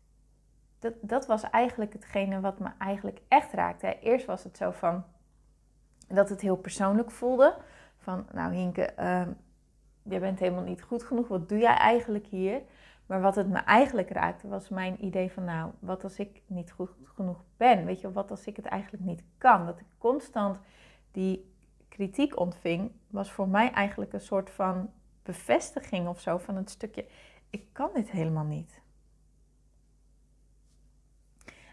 Dat, 0.83 0.93
dat 1.01 1.27
was 1.27 1.43
eigenlijk 1.51 1.93
hetgene 1.93 2.41
wat 2.41 2.59
me 2.59 2.69
eigenlijk 2.79 3.21
echt 3.29 3.53
raakte. 3.53 3.99
Eerst 4.01 4.27
was 4.27 4.45
het 4.45 4.57
zo 4.57 4.71
van 4.71 5.05
dat 6.09 6.29
het 6.29 6.41
heel 6.41 6.57
persoonlijk 6.57 7.11
voelde. 7.11 7.57
Van, 7.99 8.27
nou 8.33 8.55
Hinke, 8.55 8.93
uh, 8.99 9.27
je 10.03 10.19
bent 10.19 10.39
helemaal 10.39 10.63
niet 10.63 10.83
goed 10.83 11.03
genoeg. 11.03 11.29
Wat 11.29 11.49
doe 11.49 11.59
jij 11.59 11.77
eigenlijk 11.77 12.27
hier? 12.27 12.63
Maar 13.07 13.21
wat 13.21 13.35
het 13.35 13.49
me 13.49 13.59
eigenlijk 13.59 14.11
raakte, 14.11 14.49
was 14.49 14.69
mijn 14.69 15.05
idee 15.05 15.33
van, 15.33 15.45
nou, 15.45 15.71
wat 15.79 16.05
als 16.05 16.19
ik 16.19 16.43
niet 16.47 16.73
goed 16.73 16.91
genoeg 17.05 17.45
ben? 17.57 17.85
Weet 17.85 18.01
je, 18.01 18.13
wat 18.13 18.31
als 18.31 18.47
ik 18.47 18.57
het 18.57 18.67
eigenlijk 18.67 19.05
niet 19.05 19.23
kan? 19.39 19.67
Dat 19.67 19.81
ik 19.81 19.87
constant 19.99 20.59
die 21.11 21.53
kritiek 21.89 22.39
ontving, 22.39 22.91
was 23.11 23.33
voor 23.33 23.49
mij 23.49 23.71
eigenlijk 23.71 24.13
een 24.13 24.21
soort 24.21 24.51
van 24.51 24.91
bevestiging 25.23 26.09
of 26.09 26.21
zo 26.21 26.39
van 26.39 26.57
het 26.57 26.71
stukje, 26.71 27.07
ik 27.51 27.65
kan 27.73 27.91
dit 27.95 28.11
helemaal 28.11 28.45
niet. 28.45 28.81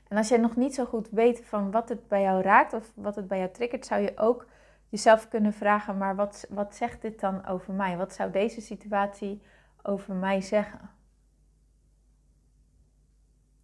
En 0.10 0.18
als 0.18 0.28
jij 0.28 0.38
nog 0.38 0.56
niet 0.56 0.74
zo 0.74 0.86
goed 0.86 1.10
weet 1.10 1.46
van 1.46 1.72
wat 1.72 1.90
het 1.90 2.08
bij 2.08 2.22
jou 2.22 2.42
raakt 2.42 2.74
of 2.74 2.92
wat 2.96 3.16
het 3.16 3.28
bij 3.28 3.38
jou 3.38 3.52
triggert, 3.52 3.86
zou 3.86 4.02
je 4.02 4.18
ook 4.18 4.48
jezelf 4.88 5.28
kunnen 5.28 5.54
vragen, 5.54 5.98
maar 5.98 6.16
wat, 6.16 6.48
wat 6.50 6.76
zegt 6.76 7.02
dit 7.02 7.20
dan 7.20 7.46
over 7.46 7.74
mij? 7.74 7.98
Wat 7.98 8.14
zou 8.14 8.32
deze 8.32 8.62
situatie 8.62 9.42
over 9.82 10.16
mij 10.16 10.42
zeggen? 10.42 10.90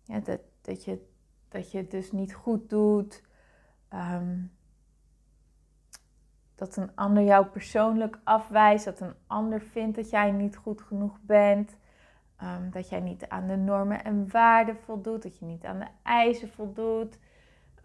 Ja, 0.03 0.19
dat, 0.19 0.39
dat, 0.61 0.83
je, 0.83 1.07
dat 1.49 1.71
je 1.71 1.77
het 1.77 1.91
dus 1.91 2.11
niet 2.11 2.33
goed 2.33 2.69
doet. 2.69 3.23
Ehm, 3.89 4.37
dat 6.55 6.75
een 6.75 6.95
ander 6.95 7.23
jou 7.23 7.45
persoonlijk 7.45 8.19
afwijst. 8.23 8.85
Dat 8.85 8.99
een 8.99 9.15
ander 9.27 9.61
vindt 9.61 9.95
dat 9.95 10.09
jij 10.09 10.31
niet 10.31 10.55
goed 10.55 10.81
genoeg 10.81 11.17
bent. 11.21 11.77
Ehm, 12.37 12.69
dat 12.69 12.89
jij 12.89 12.99
niet 12.99 13.29
aan 13.29 13.47
de 13.47 13.55
normen 13.55 14.03
en 14.03 14.31
waarden 14.31 14.77
voldoet. 14.77 15.23
Dat 15.23 15.37
je 15.37 15.45
niet 15.45 15.65
aan 15.65 15.79
de 15.79 15.87
eisen 16.03 16.49
voldoet. 16.49 17.19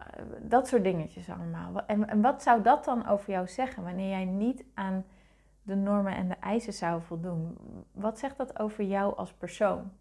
Uh, 0.01 0.23
dat 0.41 0.67
soort 0.67 0.83
dingetjes 0.83 1.29
allemaal. 1.29 1.85
En, 1.85 2.07
en 2.07 2.21
wat 2.21 2.43
zou 2.43 2.61
dat 2.61 2.85
dan 2.85 3.07
over 3.07 3.29
jou 3.29 3.47
zeggen 3.47 3.83
wanneer 3.83 4.09
jij 4.09 4.25
niet 4.25 4.63
aan 4.73 5.05
de 5.61 5.75
normen 5.75 6.15
en 6.15 6.27
de 6.27 6.35
eisen 6.35 6.73
zou 6.73 7.01
voldoen? 7.01 7.57
Wat 7.91 8.19
zegt 8.19 8.37
dat 8.37 8.59
over 8.59 8.83
jou 8.83 9.15
als 9.15 9.33
persoon? 9.33 9.91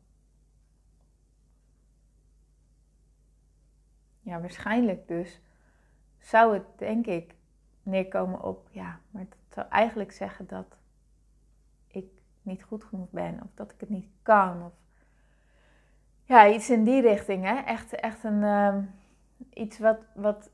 Ja, 4.20 4.40
waarschijnlijk 4.40 5.08
dus 5.08 5.40
zou 6.18 6.54
het 6.54 6.64
denk 6.76 7.06
ik 7.06 7.34
neerkomen 7.82 8.42
op, 8.42 8.68
ja, 8.70 9.00
maar 9.10 9.24
dat 9.28 9.38
zou 9.48 9.68
eigenlijk 9.68 10.12
zeggen 10.12 10.46
dat 10.46 10.79
niet 12.50 12.62
goed 12.62 12.84
genoeg 12.84 13.10
ben 13.10 13.42
of 13.42 13.50
dat 13.54 13.72
ik 13.72 13.80
het 13.80 13.88
niet 13.88 14.08
kan. 14.22 14.64
Of 14.64 14.72
ja, 16.24 16.48
iets 16.48 16.70
in 16.70 16.84
die 16.84 17.00
richting, 17.00 17.44
hè? 17.44 17.54
Echt, 17.54 17.92
echt 17.92 18.24
een, 18.24 18.42
uh, 18.42 18.76
iets 19.50 19.78
wat, 19.78 19.98
wat 20.14 20.50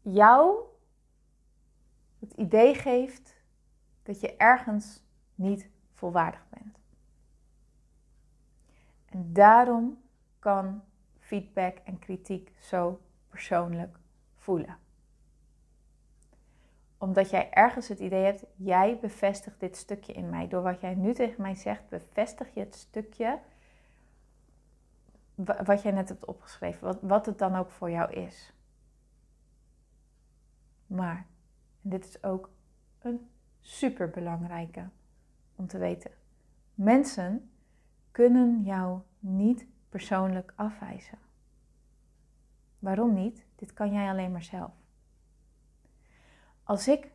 jou 0.00 0.58
het 2.18 2.32
idee 2.32 2.74
geeft 2.74 3.36
dat 4.02 4.20
je 4.20 4.36
ergens 4.36 5.02
niet 5.34 5.68
volwaardig 5.94 6.46
bent. 6.48 6.78
En 9.06 9.32
daarom 9.32 10.02
kan 10.38 10.82
feedback 11.18 11.76
en 11.84 11.98
kritiek 11.98 12.52
zo 12.58 13.00
persoonlijk 13.28 13.98
voelen. 14.36 14.83
Omdat 17.04 17.30
jij 17.30 17.50
ergens 17.50 17.88
het 17.88 17.98
idee 17.98 18.24
hebt, 18.24 18.44
jij 18.56 18.98
bevestigt 19.00 19.60
dit 19.60 19.76
stukje 19.76 20.12
in 20.12 20.30
mij. 20.30 20.48
Door 20.48 20.62
wat 20.62 20.80
jij 20.80 20.94
nu 20.94 21.14
tegen 21.14 21.42
mij 21.42 21.54
zegt, 21.54 21.88
bevestig 21.88 22.54
je 22.54 22.60
het 22.60 22.74
stukje 22.74 23.38
wat 25.64 25.82
jij 25.82 25.92
net 25.92 26.08
hebt 26.08 26.24
opgeschreven, 26.24 26.86
wat, 26.86 26.98
wat 27.00 27.26
het 27.26 27.38
dan 27.38 27.54
ook 27.54 27.70
voor 27.70 27.90
jou 27.90 28.12
is. 28.12 28.52
Maar, 30.86 31.26
en 31.82 31.90
dit 31.90 32.04
is 32.04 32.22
ook 32.22 32.50
een 32.98 33.30
super 33.60 34.10
belangrijke 34.10 34.88
om 35.56 35.66
te 35.66 35.78
weten. 35.78 36.10
Mensen 36.74 37.50
kunnen 38.10 38.62
jou 38.62 39.00
niet 39.18 39.66
persoonlijk 39.88 40.52
afwijzen. 40.56 41.18
Waarom 42.78 43.14
niet? 43.14 43.46
Dit 43.56 43.72
kan 43.72 43.92
jij 43.92 44.08
alleen 44.08 44.32
maar 44.32 44.42
zelf. 44.42 44.83
Als 46.64 46.88
ik 46.88 47.10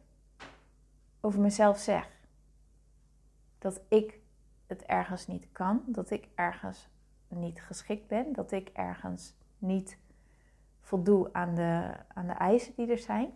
over 1.22 1.40
mezelf 1.40 1.78
zeg 1.78 2.10
dat 3.58 3.82
ik 3.88 4.20
het 4.68 4.84
ergens 4.84 5.28
niet 5.28 5.52
kan, 5.52 5.84
dat 5.86 6.10
ik 6.10 6.28
ergens 6.36 6.90
niet 7.28 7.62
geschikt 7.62 8.08
ben, 8.08 8.34
dat 8.34 8.52
ik 8.52 8.70
ergens 8.70 9.34
niet 9.58 9.98
voldoe 10.82 11.30
aan 11.34 11.56
de, 11.56 11.96
aan 12.08 12.28
de 12.28 12.34
eisen 12.34 12.74
die 12.76 12.92
er 12.92 12.98
zijn. 12.98 13.32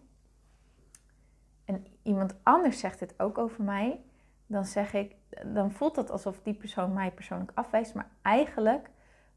En 1.66 1.86
iemand 2.02 2.36
anders 2.44 2.80
zegt 2.80 3.00
het 3.00 3.20
ook 3.20 3.38
over 3.38 3.64
mij, 3.64 4.02
dan 4.48 4.66
zeg 4.66 4.94
ik, 4.94 5.16
dan 5.46 5.72
voelt 5.72 5.96
dat 5.96 6.12
alsof 6.12 6.42
die 6.42 6.54
persoon 6.54 6.94
mij 6.94 7.12
persoonlijk 7.12 7.52
afwijst. 7.54 7.94
Maar 7.94 8.10
eigenlijk, 8.22 8.90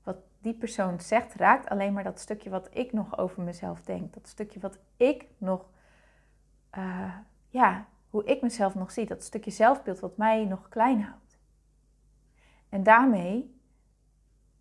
wat 0.02 0.16
die 0.38 0.54
persoon 0.54 1.00
zegt, 1.00 1.34
raakt 1.34 1.68
alleen 1.68 1.92
maar 1.92 2.04
dat 2.04 2.20
stukje 2.20 2.50
wat 2.50 2.68
ik 2.72 2.92
nog 2.92 3.18
over 3.18 3.42
mezelf 3.42 3.82
denk. 3.82 4.14
Dat 4.14 4.28
stukje 4.28 4.60
wat 4.60 4.78
ik 4.96 5.26
nog, 5.38 5.68
uh, 6.78 7.14
ja, 7.48 7.86
hoe 8.10 8.24
ik 8.24 8.42
mezelf 8.42 8.74
nog 8.74 8.90
zie. 8.90 9.06
Dat 9.06 9.22
stukje 9.22 9.50
zelfbeeld 9.50 10.00
wat 10.00 10.16
mij 10.16 10.44
nog 10.44 10.68
klein 10.68 11.02
houdt. 11.02 11.38
En 12.68 12.82
daarmee 12.82 13.60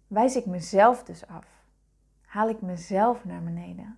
wijs 0.08 0.36
ik 0.36 0.46
mezelf 0.46 1.04
dus 1.04 1.28
af. 1.28 1.48
Haal 2.22 2.50
ik 2.50 2.62
mezelf 2.62 3.26
naar 3.26 3.44
beneden. 3.44 3.98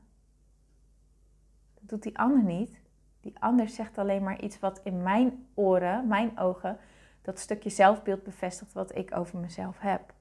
Dat 1.74 1.90
doet 1.90 2.04
die 2.04 2.18
ander 2.18 2.44
niet. 2.44 2.80
Die 3.22 3.40
ander 3.40 3.70
zegt 3.70 3.98
alleen 3.98 4.24
maar 4.24 4.42
iets 4.42 4.60
wat 4.60 4.82
in 4.84 5.04
mijn 5.04 5.48
oren, 5.54 6.08
mijn 6.08 6.40
ogen, 6.40 6.78
dat 7.22 7.40
stukje 7.40 7.70
zelfbeeld 7.70 8.24
bevestigt 8.24 8.74
wat 8.74 8.96
ik 8.96 9.16
over 9.16 9.40
mezelf 9.40 9.80
heb. 9.80 10.14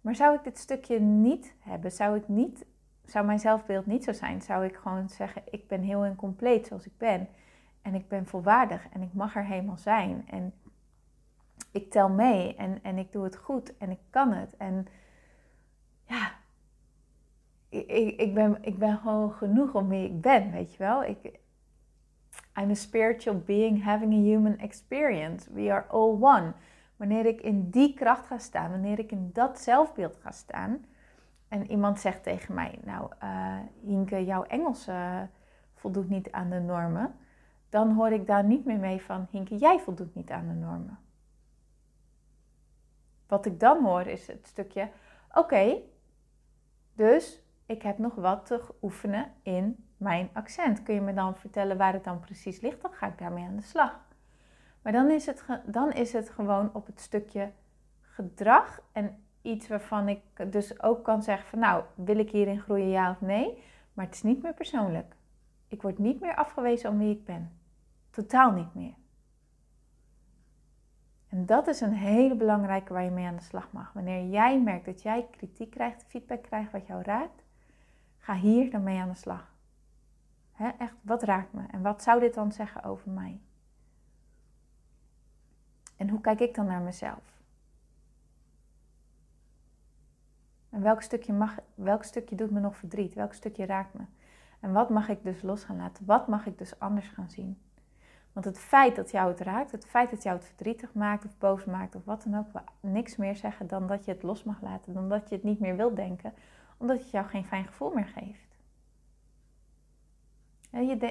Maar 0.00 0.14
zou 0.14 0.36
ik 0.36 0.44
dit 0.44 0.58
stukje 0.58 1.00
niet 1.00 1.54
hebben, 1.58 1.92
zou 1.92 2.16
ik 2.16 2.28
niet, 2.28 2.66
zou 3.10 3.26
mijn 3.26 3.38
zelfbeeld 3.38 3.86
niet 3.86 4.04
zo 4.04 4.12
zijn, 4.12 4.42
zou 4.42 4.64
ik 4.64 4.76
gewoon 4.76 5.08
zeggen: 5.08 5.42
ik 5.50 5.68
ben 5.68 5.82
heel 5.82 6.04
en 6.04 6.16
compleet 6.16 6.66
zoals 6.66 6.86
ik 6.86 6.98
ben. 6.98 7.28
En 7.82 7.94
ik 7.94 8.08
ben 8.08 8.26
volwaardig 8.26 8.88
en 8.92 9.02
ik 9.02 9.12
mag 9.12 9.36
er 9.36 9.44
helemaal 9.44 9.78
zijn. 9.78 10.24
En 10.28 10.52
ik 11.72 11.90
tel 11.90 12.08
mee 12.08 12.54
en, 12.54 12.82
en 12.82 12.98
ik 12.98 13.12
doe 13.12 13.24
het 13.24 13.36
goed 13.36 13.76
en 13.76 13.90
ik 13.90 14.00
kan 14.10 14.32
het. 14.32 14.56
En 14.56 14.86
ja, 16.06 16.32
ik, 17.68 18.20
ik, 18.20 18.34
ben, 18.34 18.58
ik 18.60 18.78
ben 18.78 18.98
gewoon 18.98 19.32
genoeg 19.32 19.74
om 19.74 19.88
wie 19.88 20.04
ik 20.04 20.20
ben, 20.20 20.50
weet 20.50 20.72
je 20.72 20.78
wel. 20.78 21.04
Ik, 21.04 21.40
I'm 22.60 22.70
a 22.70 22.74
spiritual 22.74 23.38
being 23.38 23.84
having 23.84 24.12
a 24.12 24.22
human 24.22 24.58
experience. 24.58 25.52
We 25.52 25.72
are 25.72 25.84
all 25.86 26.16
one. 26.20 26.52
Wanneer 26.96 27.26
ik 27.26 27.40
in 27.40 27.70
die 27.70 27.94
kracht 27.94 28.26
ga 28.26 28.38
staan, 28.38 28.70
wanneer 28.70 28.98
ik 28.98 29.10
in 29.10 29.30
dat 29.32 29.60
zelfbeeld 29.60 30.16
ga 30.16 30.30
staan. 30.30 30.84
En 31.50 31.70
iemand 31.70 32.00
zegt 32.00 32.22
tegen 32.22 32.54
mij, 32.54 32.78
nou 32.84 33.12
uh, 33.22 33.56
Hinke, 33.80 34.24
jouw 34.24 34.42
Engels 34.42 34.88
uh, 34.88 35.20
voldoet 35.74 36.08
niet 36.08 36.32
aan 36.32 36.50
de 36.50 36.60
normen. 36.60 37.14
Dan 37.68 37.92
hoor 37.92 38.12
ik 38.12 38.26
daar 38.26 38.44
niet 38.44 38.64
meer 38.64 38.78
mee 38.78 39.02
van, 39.02 39.26
Hinke, 39.30 39.56
jij 39.56 39.78
voldoet 39.78 40.14
niet 40.14 40.30
aan 40.30 40.48
de 40.48 40.54
normen. 40.54 40.98
Wat 43.26 43.46
ik 43.46 43.60
dan 43.60 43.84
hoor 43.84 44.06
is 44.06 44.26
het 44.26 44.46
stukje, 44.46 44.90
oké, 45.32 45.76
dus 46.94 47.42
ik 47.66 47.82
heb 47.82 47.98
nog 47.98 48.14
wat 48.14 48.46
te 48.46 48.62
oefenen 48.82 49.32
in 49.42 49.84
mijn 49.96 50.30
accent. 50.32 50.82
Kun 50.82 50.94
je 50.94 51.00
me 51.00 51.14
dan 51.14 51.36
vertellen 51.36 51.76
waar 51.76 51.92
het 51.92 52.04
dan 52.04 52.20
precies 52.20 52.60
ligt? 52.60 52.82
Dan 52.82 52.92
ga 52.92 53.06
ik 53.06 53.18
daarmee 53.18 53.44
aan 53.44 53.56
de 53.56 53.62
slag. 53.62 54.00
Maar 54.82 54.92
dan 54.92 55.10
is 55.10 55.26
het, 55.26 55.44
dan 55.64 55.92
is 55.92 56.12
het 56.12 56.30
gewoon 56.30 56.74
op 56.74 56.86
het 56.86 57.00
stukje 57.00 57.52
gedrag 58.00 58.80
en 58.92 59.24
iets 59.42 59.68
waarvan 59.68 60.08
ik 60.08 60.20
dus 60.52 60.82
ook 60.82 61.04
kan 61.04 61.22
zeggen 61.22 61.48
van 61.48 61.58
nou, 61.58 61.84
wil 61.94 62.18
ik 62.18 62.30
hierin 62.30 62.60
groeien 62.60 62.88
ja 62.88 63.10
of 63.10 63.20
nee? 63.20 63.62
Maar 63.92 64.04
het 64.04 64.14
is 64.14 64.22
niet 64.22 64.42
meer 64.42 64.54
persoonlijk. 64.54 65.16
Ik 65.68 65.82
word 65.82 65.98
niet 65.98 66.20
meer 66.20 66.34
afgewezen 66.34 66.90
om 66.90 66.98
wie 66.98 67.14
ik 67.14 67.24
ben. 67.24 67.52
Totaal 68.10 68.52
niet 68.52 68.74
meer. 68.74 68.94
En 71.28 71.46
dat 71.46 71.66
is 71.66 71.80
een 71.80 71.92
hele 71.92 72.34
belangrijke 72.34 72.92
waar 72.92 73.04
je 73.04 73.10
mee 73.10 73.26
aan 73.26 73.36
de 73.36 73.42
slag 73.42 73.72
mag. 73.72 73.92
Wanneer 73.92 74.28
jij 74.28 74.60
merkt 74.60 74.84
dat 74.84 75.02
jij 75.02 75.26
kritiek 75.30 75.70
krijgt, 75.70 76.04
feedback 76.08 76.42
krijgt 76.42 76.72
wat 76.72 76.86
jou 76.86 77.02
raakt, 77.02 77.42
ga 78.18 78.34
hier 78.34 78.70
dan 78.70 78.82
mee 78.82 78.98
aan 78.98 79.08
de 79.08 79.14
slag. 79.14 79.54
echt, 80.78 80.94
wat 81.00 81.22
raakt 81.22 81.52
me? 81.52 81.62
En 81.70 81.82
wat 81.82 82.02
zou 82.02 82.20
dit 82.20 82.34
dan 82.34 82.52
zeggen 82.52 82.82
over 82.82 83.10
mij? 83.10 83.40
En 85.96 86.08
hoe 86.08 86.20
kijk 86.20 86.40
ik 86.40 86.54
dan 86.54 86.66
naar 86.66 86.80
mezelf? 86.80 87.39
En 90.70 90.82
welk 90.82 91.02
stukje, 91.02 91.32
mag, 91.32 91.58
welk 91.74 92.04
stukje 92.04 92.36
doet 92.36 92.50
me 92.50 92.60
nog 92.60 92.76
verdriet? 92.76 93.14
Welk 93.14 93.32
stukje 93.32 93.66
raakt 93.66 93.94
me? 93.94 94.04
En 94.60 94.72
wat 94.72 94.90
mag 94.90 95.08
ik 95.08 95.22
dus 95.22 95.42
los 95.42 95.64
gaan 95.64 95.76
laten? 95.76 96.06
Wat 96.06 96.28
mag 96.28 96.46
ik 96.46 96.58
dus 96.58 96.78
anders 96.78 97.08
gaan 97.08 97.30
zien? 97.30 97.58
Want 98.32 98.44
het 98.44 98.58
feit 98.58 98.96
dat 98.96 99.10
jou 99.10 99.30
het 99.30 99.40
raakt, 99.40 99.72
het 99.72 99.86
feit 99.86 100.10
dat 100.10 100.22
jou 100.22 100.36
het 100.36 100.46
verdrietig 100.46 100.92
maakt 100.94 101.24
of 101.24 101.38
boos 101.38 101.64
maakt 101.64 101.94
of 101.94 102.04
wat 102.04 102.22
dan 102.22 102.38
ook, 102.38 102.52
wil 102.52 102.62
niks 102.80 103.16
meer 103.16 103.36
zeggen 103.36 103.66
dan 103.66 103.86
dat 103.86 104.04
je 104.04 104.12
het 104.12 104.22
los 104.22 104.44
mag 104.44 104.62
laten, 104.62 104.94
dan 104.94 105.08
dat 105.08 105.28
je 105.28 105.34
het 105.34 105.44
niet 105.44 105.60
meer 105.60 105.76
wilt 105.76 105.96
denken, 105.96 106.34
omdat 106.76 106.98
het 106.98 107.10
jou 107.10 107.26
geen 107.26 107.44
fijn 107.44 107.66
gevoel 107.66 107.92
meer 107.94 108.12
geeft. 108.14 108.48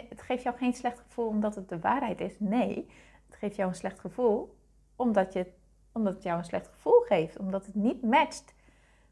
Het 0.09 0.21
geeft 0.21 0.43
jou 0.43 0.57
geen 0.57 0.73
slecht 0.73 0.99
gevoel 0.99 1.27
omdat 1.27 1.55
het 1.55 1.69
de 1.69 1.79
waarheid 1.79 2.21
is. 2.21 2.39
Nee, 2.39 2.89
het 3.25 3.35
geeft 3.35 3.55
jou 3.55 3.69
een 3.69 3.75
slecht 3.75 3.99
gevoel 3.99 4.57
omdat, 4.95 5.33
je, 5.33 5.51
omdat 5.91 6.13
het 6.13 6.23
jou 6.23 6.37
een 6.37 6.45
slecht 6.45 6.67
gevoel 6.67 6.99
geeft. 6.99 7.37
Omdat 7.37 7.65
het 7.65 7.75
niet 7.75 8.01
matcht 8.01 8.53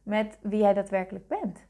met 0.07 0.37
wie 0.41 0.59
jij 0.59 0.73
daadwerkelijk 0.73 1.27
bent. 1.27 1.65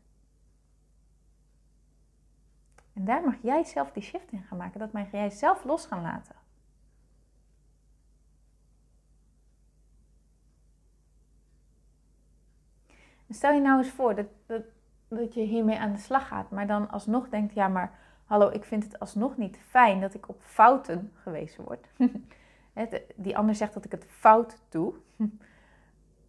En 2.94 3.06
daar 3.06 3.24
mag 3.24 3.36
jij 3.42 3.64
zelf 3.64 3.92
die 3.92 4.04
shift 4.04 4.32
in 4.32 4.44
gaan 4.44 4.58
maken. 4.58 4.80
Dat 4.80 4.92
mag 4.92 5.12
jij 5.12 5.30
zelf 5.30 5.64
los 5.64 5.86
gaan 5.86 6.02
laten. 6.02 6.36
stel 13.30 13.52
je 13.52 13.62
nou 13.62 13.78
eens 13.78 13.90
voor 13.92 14.16
dat, 14.16 14.26
dat, 14.46 14.64
dat 15.08 15.34
je 15.34 15.42
hiermee 15.42 15.80
aan 15.80 15.92
de 15.92 15.98
slag 15.98 16.28
gaat, 16.28 16.52
maar 16.52 16.68
dan 16.68 16.90
alsnog 16.90 17.30
denkt, 17.30 17.54
ja 17.54 17.68
maar 17.68 18.00
hallo, 18.26 18.50
ik 18.50 18.64
vind 18.64 18.84
het 18.84 19.00
alsnog 19.00 19.38
niet 19.38 19.58
fijn 19.58 20.02
dat 20.02 20.14
ik 20.14 20.30
op 20.30 20.42
fouten 20.42 21.12
gewezen 21.16 21.64
word. 21.64 21.88
Die 23.16 23.38
ander 23.38 23.56
zegt 23.56 23.74
dat 23.74 23.86
ik 23.86 23.92
het 23.92 24.06
fout 24.06 24.62
doe. 24.70 24.94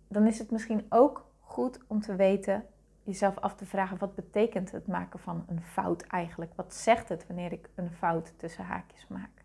Dan 0.08 0.26
is 0.26 0.38
het 0.38 0.50
misschien 0.50 0.86
ook 0.88 1.27
goed 1.48 1.78
om 1.86 2.00
te 2.00 2.16
weten 2.16 2.66
jezelf 3.02 3.38
af 3.38 3.54
te 3.54 3.66
vragen: 3.66 3.98
wat 3.98 4.14
betekent 4.14 4.70
het 4.70 4.86
maken 4.86 5.18
van 5.18 5.44
een 5.48 5.62
fout 5.62 6.02
eigenlijk? 6.02 6.52
Wat 6.54 6.74
zegt 6.74 7.08
het 7.08 7.26
wanneer 7.26 7.52
ik 7.52 7.70
een 7.74 7.90
fout 7.90 8.32
tussen 8.36 8.64
haakjes 8.64 9.06
maak? 9.06 9.44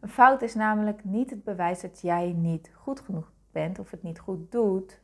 Een 0.00 0.08
fout 0.08 0.42
is 0.42 0.54
namelijk 0.54 1.04
niet 1.04 1.30
het 1.30 1.44
bewijs 1.44 1.80
dat 1.80 2.00
jij 2.00 2.32
niet 2.32 2.70
goed 2.74 3.00
genoeg 3.00 3.32
bent 3.50 3.78
of 3.78 3.90
het 3.90 4.02
niet 4.02 4.18
goed 4.18 4.52
doet. 4.52 5.00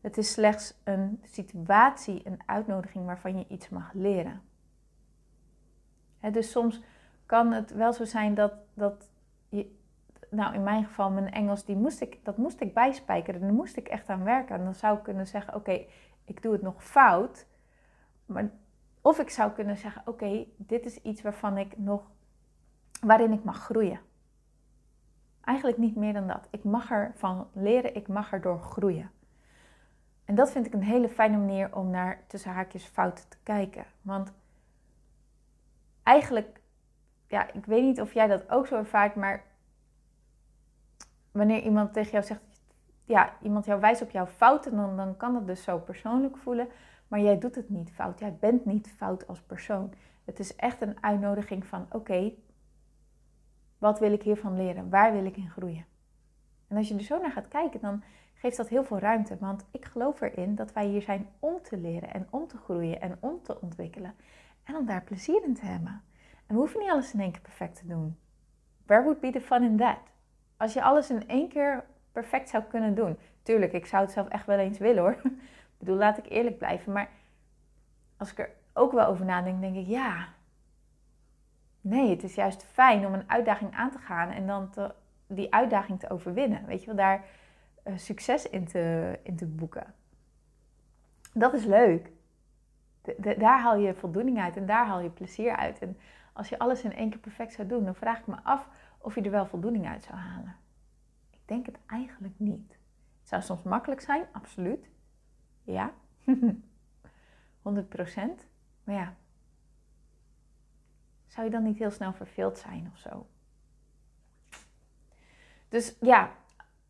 Het 0.00 0.18
is 0.18 0.32
slechts 0.32 0.74
een 0.84 1.22
situatie, 1.24 2.20
een 2.24 2.40
uitnodiging 2.46 3.06
waarvan 3.06 3.38
je 3.38 3.44
iets 3.48 3.68
mag 3.68 3.92
leren. 3.92 4.42
dus 6.32 6.50
soms 6.50 6.82
kan 7.26 7.52
het 7.52 7.70
wel 7.70 7.92
zo 7.92 8.04
zijn 8.04 8.34
dat, 8.34 8.52
dat 8.74 9.10
je, 9.48 9.78
nou 10.30 10.54
in 10.54 10.62
mijn 10.62 10.84
geval, 10.84 11.10
mijn 11.10 11.30
Engels, 11.30 11.64
die 11.64 11.76
moest 11.76 12.00
ik, 12.00 12.24
dat 12.24 12.36
moest 12.36 12.60
ik 12.60 12.74
bijspijkeren. 12.74 13.40
Daar 13.40 13.52
moest 13.52 13.76
ik 13.76 13.88
echt 13.88 14.08
aan 14.08 14.24
werken. 14.24 14.54
En 14.54 14.64
dan 14.64 14.74
zou 14.74 14.96
ik 14.96 15.02
kunnen 15.02 15.26
zeggen, 15.26 15.54
oké, 15.54 15.86
ik 16.24 16.42
doe 16.42 16.52
het 16.52 16.62
nog 16.62 16.84
fout. 16.84 17.46
Maar, 18.26 18.50
of 19.00 19.18
ik 19.18 19.30
zou 19.30 19.52
kunnen 19.52 19.76
zeggen, 19.76 20.02
oké, 20.04 20.46
dit 20.56 20.84
is 20.84 20.96
iets 20.96 21.22
waarvan 21.22 21.58
ik 21.58 21.78
nog, 21.78 22.10
waarin 23.00 23.32
ik 23.32 23.44
mag 23.44 23.58
groeien. 23.58 24.00
Eigenlijk 25.40 25.78
niet 25.78 25.96
meer 25.96 26.12
dan 26.12 26.26
dat. 26.26 26.48
Ik 26.50 26.64
mag 26.64 26.90
ervan 26.90 27.48
leren, 27.52 27.94
ik 27.94 28.08
mag 28.08 28.32
erdoor 28.32 28.60
groeien. 28.60 29.10
En 30.24 30.34
dat 30.34 30.50
vind 30.50 30.66
ik 30.66 30.72
een 30.72 30.82
hele 30.82 31.08
fijne 31.08 31.36
manier 31.36 31.76
om 31.76 31.90
naar 31.90 32.24
tussen 32.26 32.52
haakjes 32.52 32.84
fouten 32.84 33.28
te 33.28 33.36
kijken. 33.42 33.84
Want 34.02 34.32
eigenlijk, 36.02 36.60
ja, 37.26 37.52
ik 37.52 37.66
weet 37.66 37.82
niet 37.82 38.00
of 38.00 38.12
jij 38.14 38.26
dat 38.26 38.50
ook 38.50 38.66
zo 38.66 38.76
ervaart, 38.76 39.14
maar 39.14 39.44
wanneer 41.32 41.62
iemand 41.62 41.92
tegen 41.92 42.10
jou 42.10 42.24
zegt, 42.24 42.40
ja, 43.04 43.36
iemand 43.42 43.64
jou 43.64 43.80
wijst 43.80 44.02
op 44.02 44.10
jouw 44.10 44.26
fouten, 44.26 44.96
dan, 44.96 45.16
kan 45.16 45.32
dat 45.32 45.46
dus 45.46 45.62
zo 45.62 45.78
persoonlijk 45.78 46.36
voelen. 46.36 46.68
Maar 47.08 47.20
jij 47.20 47.38
doet 47.38 47.54
het 47.54 47.70
niet 47.70 47.92
fout. 47.92 48.18
Jij 48.18 48.36
bent 48.40 48.64
niet 48.64 48.90
fout 48.96 49.26
als 49.26 49.40
persoon. 49.40 49.92
Het 50.24 50.38
is 50.38 50.56
echt 50.56 50.80
een 50.80 51.02
uitnodiging 51.02 51.66
van: 51.66 51.86
oké, 51.90 52.32
wat 53.78 53.98
wil 53.98 54.12
ik 54.12 54.22
hiervan 54.22 54.56
leren? 54.56 54.90
Waar 54.90 55.12
wil 55.12 55.24
ik 55.24 55.36
in 55.36 55.50
groeien? 55.50 55.86
En 56.68 56.76
als 56.76 56.88
je 56.88 56.94
er 56.94 57.02
zo 57.02 57.20
naar 57.20 57.32
gaat 57.32 57.48
kijken, 57.48 57.80
dan 57.80 58.02
geeft 58.34 58.56
dat 58.56 58.68
heel 58.68 58.84
veel 58.84 58.98
ruimte. 58.98 59.36
Want 59.40 59.64
ik 59.70 59.84
geloof 59.84 60.20
erin 60.20 60.54
dat 60.54 60.72
wij 60.72 60.86
hier 60.86 61.02
zijn 61.02 61.28
om 61.38 61.62
te 61.62 61.76
leren 61.76 62.12
en 62.12 62.26
om 62.30 62.46
te 62.46 62.56
groeien 62.56 63.00
en 63.00 63.16
om 63.20 63.42
te 63.42 63.60
ontwikkelen. 63.60 64.14
En 64.64 64.76
om 64.76 64.86
daar 64.86 65.02
plezier 65.02 65.44
in 65.44 65.54
te 65.54 65.64
hebben. 65.66 66.02
En 66.46 66.54
we 66.54 66.60
hoeven 66.60 66.80
niet 66.80 66.90
alles 66.90 67.14
in 67.14 67.20
één 67.20 67.32
keer 67.32 67.40
perfect 67.40 67.76
te 67.76 67.86
doen. 67.86 68.18
Where 68.86 69.02
would 69.02 69.20
be 69.20 69.30
the 69.30 69.40
fun 69.40 69.62
in 69.62 69.76
that? 69.76 69.98
Als 70.60 70.72
je 70.72 70.82
alles 70.82 71.10
in 71.10 71.28
één 71.28 71.48
keer 71.48 71.84
perfect 72.12 72.48
zou 72.48 72.62
kunnen 72.62 72.94
doen. 72.94 73.18
Tuurlijk, 73.42 73.72
ik 73.72 73.86
zou 73.86 74.02
het 74.02 74.12
zelf 74.12 74.28
echt 74.28 74.46
wel 74.46 74.58
eens 74.58 74.78
willen 74.78 75.02
hoor. 75.02 75.12
ik 75.22 75.78
bedoel, 75.78 75.96
laat 75.96 76.18
ik 76.18 76.28
eerlijk 76.28 76.58
blijven. 76.58 76.92
Maar 76.92 77.08
als 78.16 78.30
ik 78.30 78.38
er 78.38 78.50
ook 78.72 78.92
wel 78.92 79.06
over 79.06 79.24
nadenk, 79.24 79.60
denk 79.60 79.76
ik 79.76 79.86
ja. 79.86 80.28
Nee, 81.80 82.10
het 82.10 82.22
is 82.22 82.34
juist 82.34 82.64
fijn 82.64 83.06
om 83.06 83.14
een 83.14 83.30
uitdaging 83.30 83.74
aan 83.74 83.90
te 83.90 83.98
gaan 83.98 84.30
en 84.30 84.46
dan 84.46 84.70
die 85.26 85.54
uitdaging 85.54 86.00
te 86.00 86.10
overwinnen. 86.10 86.66
Weet 86.66 86.80
je 86.80 86.86
wel, 86.86 86.96
daar 86.96 87.24
uh, 87.86 87.96
succes 87.96 88.48
in 88.48 88.64
te, 88.64 89.18
in 89.22 89.36
te 89.36 89.46
boeken. 89.46 89.94
dat 91.32 91.54
is 91.54 91.64
leuk. 91.64 92.10
daar 93.18 93.60
haal 93.60 93.76
je 93.76 93.94
voldoening 93.94 94.40
uit 94.40 94.56
en 94.56 94.66
daar 94.66 94.86
haal 94.86 95.00
je 95.00 95.10
plezier 95.10 95.56
uit. 95.56 95.78
En 95.78 95.98
als 96.32 96.48
je 96.48 96.58
alles 96.58 96.82
in 96.82 96.94
één 96.94 97.10
keer 97.10 97.20
perfect 97.20 97.52
zou 97.52 97.68
doen, 97.68 97.84
dan 97.84 97.94
vraag 97.94 98.18
ik 98.18 98.26
me 98.26 98.36
af 98.42 98.68
of 99.00 99.14
je 99.14 99.22
er 99.22 99.30
wel 99.30 99.46
voldoening 99.46 99.88
uit 99.88 100.02
zou 100.02 100.18
halen. 100.18 100.56
Ik 101.30 101.40
denk 101.44 101.66
het 101.66 101.78
eigenlijk 101.86 102.34
niet. 102.36 102.78
Het 103.20 103.28
zou 103.28 103.42
soms 103.42 103.62
makkelijk 103.62 104.00
zijn, 104.00 104.26
absoluut. 104.32 104.90
Ja, 105.62 105.92
100 107.62 107.88
procent. 107.88 108.46
Maar 108.84 108.94
ja, 108.94 109.14
zou 111.26 111.46
je 111.46 111.52
dan 111.52 111.62
niet 111.62 111.78
heel 111.78 111.90
snel 111.90 112.12
verveeld 112.12 112.58
zijn 112.58 112.90
of 112.92 112.98
zo? 112.98 113.26
Dus 115.68 115.96
ja, 116.00 116.30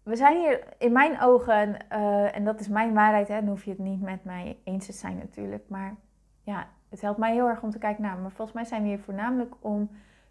we 0.03 0.17
zijn 0.17 0.39
hier 0.39 0.75
in 0.79 0.93
mijn 0.93 1.21
ogen, 1.21 1.77
uh, 1.93 2.37
en 2.37 2.45
dat 2.45 2.61
is 2.61 2.69
mijn 2.69 2.95
waarheid, 2.95 3.29
hè, 3.29 3.41
dan 3.41 3.49
hoef 3.49 3.65
je 3.65 3.71
het 3.71 3.79
niet 3.79 4.01
met 4.01 4.25
mij 4.25 4.59
eens 4.65 4.87
te 4.87 4.93
zijn 4.93 5.17
natuurlijk. 5.17 5.69
Maar 5.69 5.97
ja, 6.43 6.69
het 6.89 7.01
helpt 7.01 7.19
mij 7.19 7.33
heel 7.33 7.49
erg 7.49 7.63
om 7.63 7.71
te 7.71 7.79
kijken 7.79 8.03
naar. 8.03 8.19
Maar 8.19 8.31
volgens 8.31 8.57
mij 8.57 8.65
zijn 8.65 8.83
we 8.83 8.89
hier 8.89 9.01
voornamelijk 9.01 9.55
om 9.61 9.91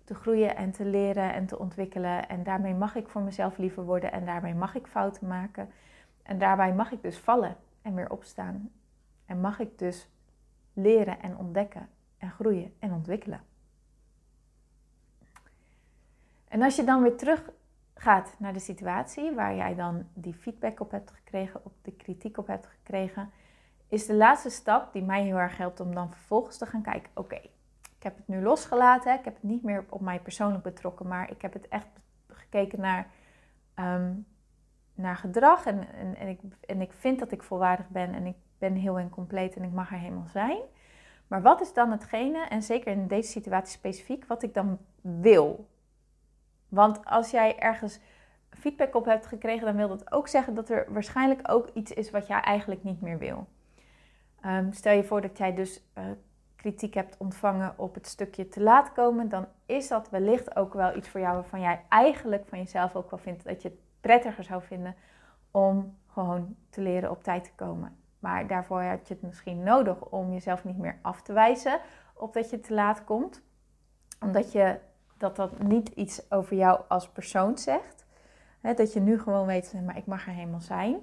te 0.10 0.15
groeien 0.15 0.56
en 0.56 0.72
te 0.72 0.86
leren 0.86 1.34
en 1.34 1.45
te 1.45 1.60
ontwikkelen. 1.60 2.30
En 2.30 2.43
daarmee 2.43 2.74
mag 2.74 2.95
ik 2.95 3.08
voor 3.08 3.22
mezelf 3.22 3.58
liever 3.58 3.84
worden 3.84 4.12
en 4.12 4.26
daarmee 4.26 4.54
mag 4.56 4.76
ik 4.76 4.88
fouten 4.88 5.28
maken. 5.28 5.69
En 6.24 6.38
daarbij 6.38 6.74
mag 6.74 6.91
ik 6.91 7.02
dus 7.02 7.17
vallen 7.17 7.58
en 7.82 7.95
weer 7.95 8.12
opstaan. 8.12 8.72
En 9.26 9.41
mag 9.41 9.60
ik 9.60 9.80
dus 9.80 10.10
leren 10.74 11.22
en 11.22 11.38
ontdekken 11.38 11.89
en 12.17 12.32
groeien 12.32 12.74
en 12.80 12.93
ontwikkelen. 12.93 13.41
En 16.48 16.62
als 16.62 16.76
je 16.76 16.84
dan 16.84 17.02
weer 17.02 17.17
terug 17.17 17.50
gaat 17.93 18.36
naar 18.38 18.54
de 18.54 18.60
situatie 18.60 19.32
waar 19.32 19.56
jij 19.56 19.76
dan 19.76 20.08
die 20.13 20.34
feedback 20.34 20.80
op 20.80 20.91
hebt 20.91 21.12
gekregen, 21.12 21.65
op 21.65 21.74
de 21.82 21.91
kritiek 21.91 22.38
op 22.38 22.48
hebt 22.48 22.67
gekregen, 22.67 23.32
is 23.88 24.06
de 24.06 24.15
laatste 24.15 24.50
stap 24.50 24.93
die 24.93 25.04
mij 25.04 25.24
heel 25.24 25.38
erg 25.38 25.58
helpt 25.58 25.80
om 25.80 25.95
dan 25.95 26.12
vervolgens 26.12 26.58
te 26.58 26.65
gaan 26.65 26.82
kijken: 26.82 27.12
oké, 27.13 27.41
ik 28.00 28.06
heb 28.06 28.18
het 28.18 28.28
nu 28.28 28.42
losgelaten, 28.42 29.14
ik 29.14 29.26
heb 29.26 29.34
het 29.34 29.44
niet 29.44 29.64
meer 29.64 29.86
op 29.90 30.02
mij 30.02 30.20
persoonlijk 30.20 30.64
betrokken, 30.64 31.08
maar 31.08 31.32
ik 31.32 31.42
heb 31.42 31.54
het 31.54 31.68
echt 31.68 31.88
gekeken 32.28 32.80
naar, 32.80 33.08
ehm, 33.74 34.14
naar 34.94 35.16
gedrag 35.16 35.66
en, 35.66 35.94
en, 35.94 36.16
en, 36.16 36.28
ik, 36.28 36.40
en 36.66 36.82
ik 36.82 36.94
vind 36.94 37.20
dat 37.20 37.32
ik 37.32 37.44
volwaardig 37.44 37.90
ben 37.90 38.14
en 38.14 38.26
ik 38.26 38.36
ben 38.58 38.74
heel 38.74 39.00
en 39.00 39.10
compleet 39.10 39.56
en 39.56 39.64
ik 39.64 39.72
mag 39.72 39.92
er 39.92 39.98
helemaal 39.98 40.28
zijn. 40.28 40.62
Maar 41.28 41.42
wat 41.42 41.62
is 41.62 41.74
dan 41.74 41.92
hetgene, 41.92 42.46
en 42.48 42.64
zeker 42.64 42.92
in 42.92 43.08
deze 43.08 43.32
situatie 43.32 43.78
specifiek, 43.78 44.26
wat 44.26 44.44
ik 44.44 44.54
dan 44.54 44.80
wil? 45.02 45.68
Want 46.68 47.06
als 47.06 47.32
jij 47.32 47.60
ergens 47.60 48.00
feedback 48.50 48.96
op 48.96 49.06
hebt 49.06 49.26
gekregen, 49.26 49.66
dan 49.66 49.76
wil 49.76 49.88
dat 49.88 50.12
ook 50.12 50.28
zeggen 50.28 50.54
dat 50.54 50.70
er 50.70 50.94
waarschijnlijk 50.94 51.52
ook 51.52 51.70
iets 51.74 51.92
is 51.92 52.12
wat 52.12 52.28
jij 52.28 52.40
eigenlijk 52.40 52.84
niet 52.84 53.02
meer 53.02 53.18
wil. 53.18 53.48
Ehm, 54.42 54.72
stel 54.72 54.94
je 54.94 55.04
voor 55.04 55.22
dat 55.22 55.38
jij 55.38 55.54
dus 55.54 55.84
uh, 55.98 56.04
kritiek 56.60 56.93
hebt 56.93 57.17
ontvangen 57.17 57.74
op 57.78 57.93
het 57.93 58.08
stukje 58.08 58.48
te 58.48 58.62
laat 58.62 58.91
komen, 58.91 59.30
dan 59.30 59.48
is 59.65 59.88
dat 59.88 60.10
wellicht 60.10 60.56
ook 60.56 60.74
wel 60.74 60.95
iets 60.95 61.10
voor 61.10 61.19
jou 61.19 61.34
waarvan 61.34 61.62
jij 61.62 61.82
eigenlijk 61.89 62.45
van 62.48 62.58
jezelf 62.58 62.95
ook 62.95 63.10
wel 63.10 63.19
vindt 63.19 63.43
dat 63.43 63.62
je 63.62 63.69
het 63.69 63.78
prettiger 64.02 64.43
zou 64.43 64.62
vinden 64.62 64.95
om 65.52 65.98
gewoon 66.08 66.56
te 66.69 66.82
leren 66.82 67.12
op 67.12 67.24
tijd 67.24 67.43
te 67.43 67.54
komen. 67.56 67.98
Maar 68.19 68.48
daarvoor 68.48 68.84
had 68.84 69.08
je 69.08 69.13
het 69.13 69.24
misschien 69.24 69.63
nodig 69.63 70.06
om 70.06 70.32
jezelf 70.32 70.63
niet 70.63 70.78
meer 70.78 71.00
af 71.02 71.22
te 71.22 71.34
wijzen 71.34 71.80
op 72.13 72.34
dat 72.34 72.50
je 72.50 72.60
te 72.60 72.74
laat 72.74 73.04
komt. 73.04 73.41
Omdat 74.19 74.52
je 74.52 74.80
dat 75.17 75.36
dat 75.36 75.60
niet 75.60 75.89
iets 75.89 76.32
over 76.32 76.56
jou 76.56 76.82
als 76.88 77.10
persoon 77.10 77.58
zegt. 77.58 78.06
dat 78.62 78.93
je 78.93 79.00
nu 79.00 79.19
gewoon 79.19 79.45
weet, 79.45 79.74
maar 79.86 79.98
ik 79.98 80.06
mag 80.06 80.28
er 80.28 80.34
helemaal 80.34 80.62
zijn. 80.62 81.00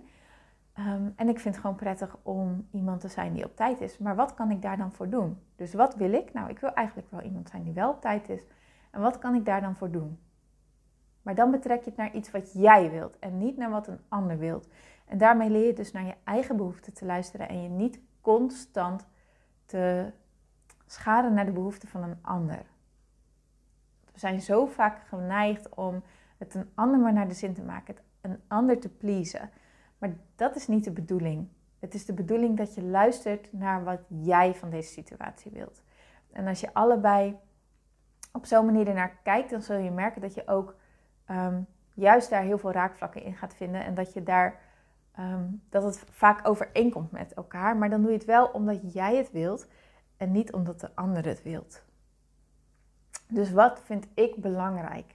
Ehm, 0.77 1.09
en 1.17 1.29
ik 1.29 1.41
vind 1.41 1.55
het 1.55 1.65
gewoon 1.65 1.77
prettig 1.77 2.17
om 2.23 2.69
iemand 2.71 3.01
te 3.01 3.09
zijn 3.09 3.33
die 3.33 3.45
op 3.45 3.57
tijd 3.57 3.81
is. 3.81 3.99
Maar 3.99 4.17
wat 4.17 4.35
kan 4.35 4.51
ik 4.51 4.63
daar 4.63 4.77
dan 4.77 4.93
voor 4.93 5.09
doen? 5.09 5.39
Dus 5.55 5.75
wat 5.75 5.95
wil 5.95 6.13
ik? 6.13 6.33
Nou, 6.33 6.51
ik 6.51 6.59
wil 6.59 6.73
eigenlijk 6.73 7.11
wel 7.11 7.21
iemand 7.21 7.49
zijn 7.49 7.63
die 7.63 7.73
wel 7.73 7.91
op 7.91 8.01
tijd 8.01 8.29
is. 8.29 8.41
En 8.91 9.01
wat 9.01 9.19
kan 9.19 9.35
ik 9.35 9.45
daar 9.45 9.61
dan 9.61 9.77
voor 9.77 9.91
doen? 9.91 10.19
Maar 11.23 11.35
dan 11.35 11.51
betrek 11.51 11.83
je 11.83 11.89
het 11.89 11.99
naar 11.99 12.15
iets 12.15 12.31
wat 12.31 12.53
jij 12.53 12.91
wilt 12.91 13.19
en 13.19 13.39
niet 13.39 13.57
naar 13.57 13.71
wat 13.71 13.87
een 13.87 14.01
ander 14.09 14.39
wilt. 14.39 14.69
En 15.07 15.19
daarmee 15.19 15.51
leer 15.51 15.67
je 15.67 15.73
dus 15.73 15.93
naar 15.93 16.05
je 16.05 16.15
eigen 16.25 16.57
behoeften 16.57 16.93
te 16.95 17.05
luisteren 17.05 17.49
en 17.49 17.63
je 17.63 17.69
niet 17.69 18.01
constant 18.21 19.07
te 19.65 20.13
schaden 20.87 21.35
naar 21.35 21.47
de 21.47 21.53
behoeften 21.53 21.89
van 21.89 22.03
een 22.03 22.19
ander. 22.23 22.63
We 24.13 24.19
zijn 24.19 24.41
zo 24.41 24.67
vaak 24.67 24.99
geneigd 25.09 25.75
om 25.75 26.03
het 26.37 26.55
een 26.55 26.71
ander 26.75 27.01
maar 27.01 27.13
naar 27.13 27.29
de 27.29 27.35
zin 27.35 27.55
te 27.55 27.63
maken, 27.63 27.95
het 27.95 28.05
een 28.21 28.41
ander 28.47 28.81
te 28.81 28.89
pleasen. 28.89 29.51
Maar 29.99 30.17
dat 30.37 30.57
is 30.57 30.67
niet 30.67 30.85
de 30.85 30.93
bedoeling. 30.93 31.49
Het 31.79 31.95
is 31.95 32.05
de 32.05 32.13
bedoeling 32.13 32.57
dat 32.57 32.75
je 32.75 32.83
luistert 32.83 33.53
naar 33.53 33.85
wat 33.85 34.01
jij 34.09 34.55
van 34.55 34.71
deze 34.71 34.93
situatie 34.93 35.51
wilt. 35.51 35.83
En 36.33 36.47
als 36.47 36.61
je 36.61 36.75
allebei 36.75 37.37
op 38.33 38.47
zo'n 38.47 38.67
manier 38.67 38.89
ernaar 38.89 39.19
kijkt, 39.23 39.51
dan 39.51 39.63
zul 39.63 39.79
je 39.79 39.91
merken 39.91 40.21
dat 40.21 40.35
je 40.35 40.49
ook 40.49 40.77
ehm, 41.25 41.61
juist 41.95 42.31
daar 42.31 42.43
heel 42.43 42.59
veel 42.59 42.73
raakvlakken 42.73 43.23
in 43.23 43.35
gaat 43.35 43.55
vinden. 43.55 43.85
En 43.85 43.95
dat 43.95 44.13
je 44.13 44.23
daar 44.23 44.61
Ehm, 45.17 45.45
dat 45.69 45.83
het 45.83 46.05
vaak 46.11 46.49
overeenkomt 46.49 47.11
met 47.11 47.35
elkaar. 47.35 47.77
Maar 47.77 47.91
dan 47.91 48.01
doe 48.01 48.11
je 48.11 48.17
het 48.17 48.27
wel 48.27 48.47
omdat 48.47 48.93
jij 48.93 49.17
het 49.17 49.31
wilt 49.31 49.69
en 50.17 50.33
niet 50.33 50.53
omdat 50.53 50.81
de 50.81 50.95
ander 50.95 51.27
het 51.27 51.43
wilt. 51.43 51.85
Dus 53.29 53.53
wat 53.53 53.81
vind 53.85 54.07
ik 54.15 54.37
belangrijk? 54.37 55.15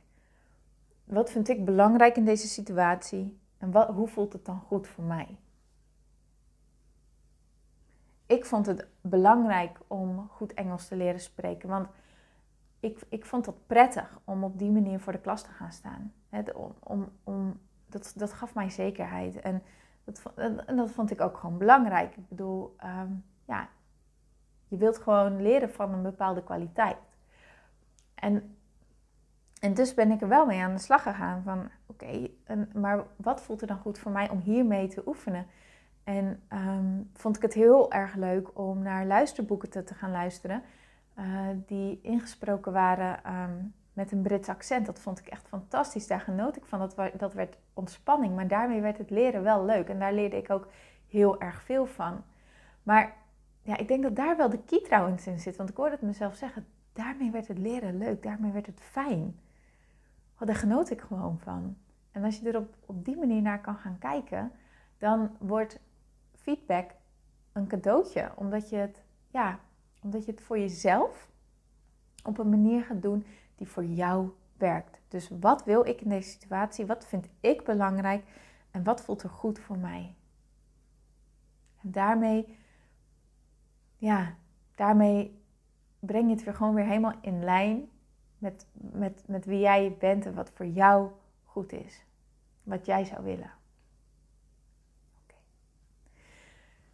Wat 1.04 1.32
vind 1.32 1.50
ik 1.50 1.66
belangrijk 1.66 2.16
in 2.16 2.26
deze 2.26 2.48
situatie? 2.48 3.40
En 3.62 3.72
wat, 3.72 3.90
hoe 3.90 4.08
voelt 4.08 4.34
het 4.34 4.46
dan 4.46 4.60
goed 4.60 4.88
voor 4.88 5.04
mij? 5.04 5.38
Ik 8.26 8.46
vond 8.46 8.66
het 8.66 8.88
belangrijk 9.02 9.80
om 9.88 10.28
goed 10.30 10.54
Engels 10.54 10.88
te 10.88 10.96
leren 10.96 11.20
spreken. 11.20 11.70
Want 11.70 11.88
ik, 12.80 13.00
ik 13.10 13.26
vond 13.26 13.46
het 13.46 13.68
prettig 13.68 14.20
om 14.24 14.44
op 14.44 14.60
die 14.60 14.72
manier 14.72 15.00
voor 15.00 15.14
de 15.14 15.20
klas 15.20 15.44
te 15.44 15.50
gaan 15.50 15.72
staan. 15.72 16.14
om, 16.54 16.76
om, 16.80 17.12
om, 17.24 17.60
dat, 17.86 18.14
dat 18.16 18.34
gaf 18.34 18.54
mij 18.54 18.70
zekerheid. 18.70 19.40
En 19.40 19.64
dat, 20.04 20.34
en 20.66 20.76
dat 20.76 20.92
vond 20.92 21.12
ik 21.12 21.22
ook 21.22 21.38
gewoon 21.38 21.58
belangrijk. 21.58 22.16
Ik 22.16 22.28
bedoel, 22.28 22.76
ehm, 22.78 23.12
ja, 23.46 23.70
je 24.68 24.78
wilt 24.78 24.98
gewoon 24.98 25.42
leren 25.42 25.72
van 25.72 25.94
een 25.94 26.02
bepaalde 26.02 26.44
kwaliteit. 26.44 26.98
En, 28.16 28.58
en 29.62 29.74
dus 29.74 29.94
ben 29.94 30.12
ik 30.12 30.22
er 30.22 30.28
wel 30.28 30.46
mee 30.46 30.62
aan 30.62 30.74
de 30.74 30.80
slag 30.80 31.04
gegaan 31.04 31.44
van, 31.44 31.70
oké, 31.86 32.30
maar 32.74 33.04
wat 33.16 33.42
voelt 33.42 33.62
er 33.62 33.68
dan 33.68 33.78
goed 33.78 34.00
voor 34.00 34.12
mij 34.12 34.30
om 34.30 34.40
hiermee 34.40 34.88
te 34.88 35.04
oefenen? 35.06 35.46
En 36.04 36.42
um, 36.54 37.10
vond 37.14 37.36
ik 37.36 37.42
het 37.42 37.54
heel 37.54 37.92
erg 37.92 38.16
leuk 38.16 38.60
om 38.60 38.82
naar 38.82 39.06
luisterboeken 39.06 39.70
te, 39.70 39.94
gaan 39.94 40.12
luisteren, 40.12 40.64
uh, 41.20 41.26
die 41.66 42.00
ingesproken 42.02 42.72
waren 42.72 43.34
um, 43.34 43.74
met 43.94 44.12
een 44.12 44.22
Brits 44.22 44.50
accent. 44.50 44.86
Dat 44.86 45.00
vond 45.00 45.20
ik 45.20 45.28
echt 45.28 45.48
fantastisch. 45.48 46.08
Daar 46.08 46.20
genoot 46.20 46.56
ik 46.56 46.66
van. 46.66 46.80
Dat, 46.80 46.96
dat 47.18 47.34
werd 47.34 47.58
ontspanning. 47.74 48.36
Maar 48.36 48.48
daarmee 48.48 48.82
werd 48.82 48.98
het 48.98 49.10
leren 49.10 49.44
wel 49.44 49.66
leuk. 49.66 49.88
En 49.90 50.00
daar 50.00 50.14
leerde 50.14 50.38
ik 50.38 50.50
ook 50.50 50.68
heel 51.08 51.40
erg 51.40 51.62
veel 51.62 51.86
van. 51.86 52.24
Maar 52.84 53.14
ja, 53.62 53.78
ik 53.78 53.88
denk 53.88 54.04
dat 54.04 54.16
daar 54.16 54.38
wel 54.38 54.50
de 54.50 54.64
key 54.64 54.82
trouwens 54.84 55.28
in 55.28 55.40
zit. 55.40 55.56
Want 55.56 55.70
ik 55.70 55.76
hoorde 55.76 55.96
het 55.96 56.02
mezelf 56.02 56.36
zeggen. 56.36 56.66
Daarmee 56.94 57.32
werd 57.32 57.48
het 57.48 57.58
leren 57.58 57.98
leuk. 57.98 58.24
Daarmee 58.24 58.52
werd 58.52 58.66
het 58.66 58.82
fijn. 58.82 59.36
Oh, 60.42 60.48
daar 60.48 60.56
genoot 60.56 60.90
ik 60.90 61.02
gewoon 61.02 61.40
van. 61.40 61.78
En 62.12 62.24
als 62.24 62.40
je 62.40 62.50
er 62.50 62.58
op, 62.58 62.76
op 62.86 63.06
die 63.06 63.18
manier 63.18 63.42
naar 63.42 63.62
kan 63.62 63.76
gaan 63.76 63.98
kijken, 63.98 64.52
dan 64.98 65.36
wordt 65.40 65.80
feedback 66.36 66.92
een 67.52 67.68
cadeautje. 67.68 68.32
Omdat 68.36 68.70
je 68.70 68.76
het, 68.76 69.04
ja, 69.28 69.60
omdat 70.02 70.26
je 70.26 70.32
het 70.32 70.42
voor 70.42 70.60
jezelf 70.60 71.30
op 72.24 72.38
een 72.38 72.50
manier 72.50 72.84
gaat 72.84 73.02
doen 73.02 73.26
die 73.56 73.68
voor 73.68 73.86
jou 73.86 74.30
werkt. 74.58 75.02
Dus 75.08 75.30
wat 75.40 75.64
wil 75.64 75.86
ik 75.86 76.02
in 76.02 76.10
deze 76.10 76.30
situatie? 76.30 76.86
Wat 76.86 77.06
vind 77.06 77.28
ik 77.40 77.64
belangrijk? 77.64 78.24
En 78.72 78.84
wat 78.84 79.02
voelt 79.02 79.24
er 79.24 79.30
goed 79.30 79.60
voor 79.60 79.78
mij? 79.78 80.16
En 81.82 81.92
daarmee, 81.92 82.58
ja, 83.98 84.36
daarmee 84.76 85.42
breng 86.00 86.28
je 86.28 86.36
het 86.36 86.44
weer 86.44 86.56
gewoon 86.56 86.74
weer 86.74 86.86
helemaal 86.86 87.16
in 87.22 87.44
lijn 87.44 87.90
met, 88.42 88.66
met, 88.74 89.24
met 89.28 89.46
wie 89.46 89.60
jij 89.60 89.96
bent 90.00 90.26
en 90.26 90.34
wat 90.34 90.52
voor 90.54 90.66
jou 90.66 91.10
goed 91.44 91.72
is. 91.72 92.06
Wat 92.64 92.86
jij 92.86 93.06
zou 93.06 93.24
willen. 93.24 93.52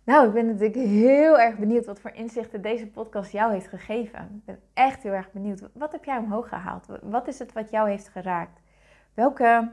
Nou, 0.03 0.27
ik 0.27 0.33
ben 0.33 0.45
natuurlijk 0.45 0.75
heel 0.75 1.39
erg 1.39 1.57
benieuwd 1.57 1.86
wat 1.86 1.99
voor 1.99 2.12
inzichten 2.12 2.62
deze 2.62 2.88
podcast 2.88 3.31
jou 3.31 3.51
heeft 3.51 3.67
gegeven. 3.67 4.19
Ik 4.21 4.45
ben 4.45 4.60
echt 4.73 5.03
heel 5.03 5.12
erg 5.12 5.31
benieuwd. 5.31 5.69
Wat 5.73 5.91
heb 5.91 6.05
jij 6.05 6.17
omhoog 6.17 6.49
gehaald? 6.49 6.88
Wat 7.01 7.27
is 7.27 7.39
het 7.39 7.53
wat 7.53 7.69
jou 7.69 7.89
heeft 7.89 8.07
geraakt? 8.07 8.60
Welke 9.13 9.71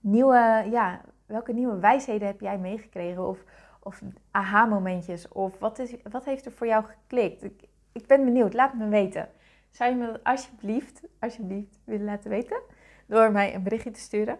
nieuwe, 0.00 0.66
ja, 0.70 1.00
welke 1.26 1.52
nieuwe 1.52 1.78
wijsheden 1.78 2.26
heb 2.26 2.40
jij 2.40 2.58
meegekregen? 2.58 3.28
Of, 3.28 3.44
of 3.82 4.02
aha-momentjes? 4.30 5.28
Of 5.28 5.58
wat, 5.58 5.78
is, 5.78 5.94
wat 6.10 6.24
heeft 6.24 6.46
er 6.46 6.52
voor 6.52 6.66
jou 6.66 6.84
geklikt? 6.84 7.44
Ik, 7.44 7.62
ik 7.92 8.06
ben 8.06 8.24
benieuwd. 8.24 8.54
Laat 8.54 8.74
me 8.74 8.88
weten. 8.88 9.28
Zou 9.74 9.90
je 9.90 9.96
me 9.96 10.06
dat 10.06 10.24
alsjeblieft, 10.24 11.00
alsjeblieft 11.18 11.78
willen 11.84 12.04
laten 12.04 12.30
weten? 12.30 12.60
Door 13.06 13.32
mij 13.32 13.54
een 13.54 13.62
berichtje 13.62 13.90
te 13.90 14.00
sturen. 14.00 14.38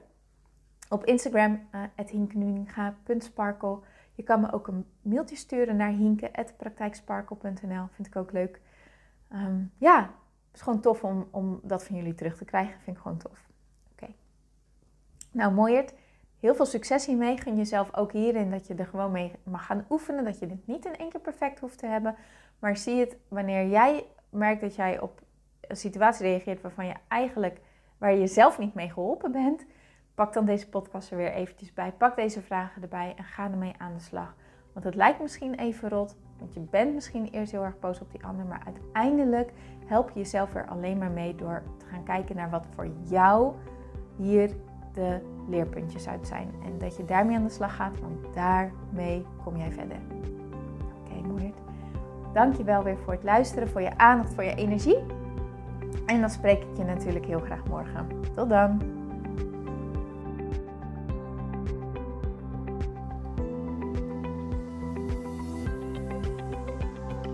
Op 0.89 1.05
Instagram, 1.05 1.69
uh, 1.75 1.83
Je 4.15 4.23
kan 4.25 4.41
me 4.41 4.53
ook 4.53 4.67
een 4.67 4.87
mailtje 5.03 5.37
sturen 5.37 5.77
naar 5.77 5.91
hinke.praktijksparkle.nl. 5.91 7.87
Vind 7.93 8.07
ik 8.07 8.17
ook 8.17 8.33
leuk. 8.33 8.61
Ehm, 9.29 9.63
ja, 9.79 10.01
het 10.01 10.55
is 10.55 10.61
gewoon 10.61 10.81
tof 10.81 11.05
om, 11.05 11.29
om 11.31 11.61
dat 11.63 11.85
van 11.85 11.97
jullie 11.97 12.15
terug 12.15 12.37
te 12.37 12.45
krijgen. 12.45 12.81
Vind 12.81 12.97
ik 12.97 13.03
gewoon 13.03 13.19
tof. 13.19 13.49
Oké. 13.93 14.13
Nou, 15.31 15.53
mooiert. 15.53 15.95
Heel 16.41 16.55
veel 16.55 16.67
succes 16.67 17.07
hiermee. 17.07 17.41
Gun 17.41 17.57
jezelf 17.57 17.97
ook 17.97 18.13
hierin 18.13 18.51
dat 18.51 18.67
je 18.67 18.75
er 18.75 18.87
gewoon 18.87 19.13
mee 19.13 19.33
mag 19.43 19.67
gaan 19.67 19.87
oefenen. 19.91 20.25
Dat 20.25 20.39
je 20.39 20.47
dit 20.47 20.67
niet 20.67 20.85
in 20.85 20.97
één 20.97 21.11
keer 21.11 21.21
perfect 21.21 21.61
hoeft 21.61 21.79
te 21.79 21.87
hebben. 21.87 22.17
Maar 22.59 22.77
zie 22.77 23.01
het 23.01 23.17
wanneer 23.29 23.69
jij 23.69 24.07
merkt 24.31 24.61
dat 24.61 24.75
jij 24.75 25.01
op 25.01 25.23
een 25.69 25.77
situatie 25.77 26.27
reageert 26.27 26.61
waarvan 26.61 26.87
je 26.87 26.95
eigenlijk, 27.09 27.61
waar 27.99 28.15
je 28.15 28.27
zelf 28.27 28.59
niet 28.59 28.75
mee 28.75 28.91
geholpen 28.91 29.33
bent. 29.33 29.67
Pak 30.15 30.33
dan 30.33 30.45
deze 30.45 30.69
podcast 30.69 31.11
er 31.11 31.17
weer 31.17 31.33
eventjes 31.33 31.73
bij. 31.73 31.93
Pak 31.93 32.17
deze 32.17 32.43
vragen 32.43 32.83
erbij 32.83 33.15
en 33.17 33.25
ga 33.25 33.51
ermee 33.51 33.75
aan 33.79 33.95
de 33.95 34.01
slag. 34.01 34.35
Want 34.73 34.87
het 34.87 34.95
lijkt 34.95 35.21
misschien 35.21 35.55
even 35.55 35.89
rot, 35.89 36.17
want 36.39 36.55
je 36.55 36.61
bent 36.61 36.95
misschien 36.95 37.29
eerst 37.31 37.53
heel 37.53 37.65
erg 37.65 37.79
boos 37.79 38.01
op 38.01 38.11
die 38.11 38.25
ander, 38.25 38.45
maar 38.45 38.63
uiteindelijk 38.65 39.53
help 39.87 40.11
je 40.11 40.19
jezelf 40.19 40.55
er 40.55 40.67
alleen 40.67 40.99
maar 40.99 41.11
mee 41.11 41.35
door 41.35 41.63
te 41.79 41.87
gaan 41.87 42.05
kijken 42.05 42.37
naar 42.37 42.51
wat 42.51 42.67
voor 42.75 42.89
jou 43.03 43.55
hier 44.17 44.51
de 44.93 45.21
leerpuntjes 45.49 46.09
uit 46.09 46.27
zijn. 46.27 46.55
En 46.65 46.79
dat 46.79 46.97
je 46.97 47.05
daarmee 47.05 47.37
aan 47.37 47.45
de 47.45 47.51
slag 47.51 47.77
gaat, 47.77 48.01
want 48.01 48.35
daarmee 48.35 49.27
kom 49.45 49.57
jij 49.57 49.73
verder. 49.73 49.97
Oké, 50.09 51.11
okay, 51.11 51.21
mooi. 51.21 51.55
Dankjewel 52.33 52.83
weer 52.83 52.99
voor 52.99 53.13
het 53.13 53.23
luisteren, 53.23 53.69
voor 53.69 53.81
je 53.81 53.99
aandacht, 53.99 54.35
voor 54.35 54.45
je 54.45 54.55
energie. 54.55 54.99
En 56.07 56.21
dan 56.21 56.31
spreek 56.31 56.63
ik 56.63 56.77
je 56.77 56.85
natuurlijk 56.85 57.27
heel 57.27 57.41
graag 57.41 57.65
morgen. 57.69 58.07
Tot 58.35 58.49
dan! 58.49 58.83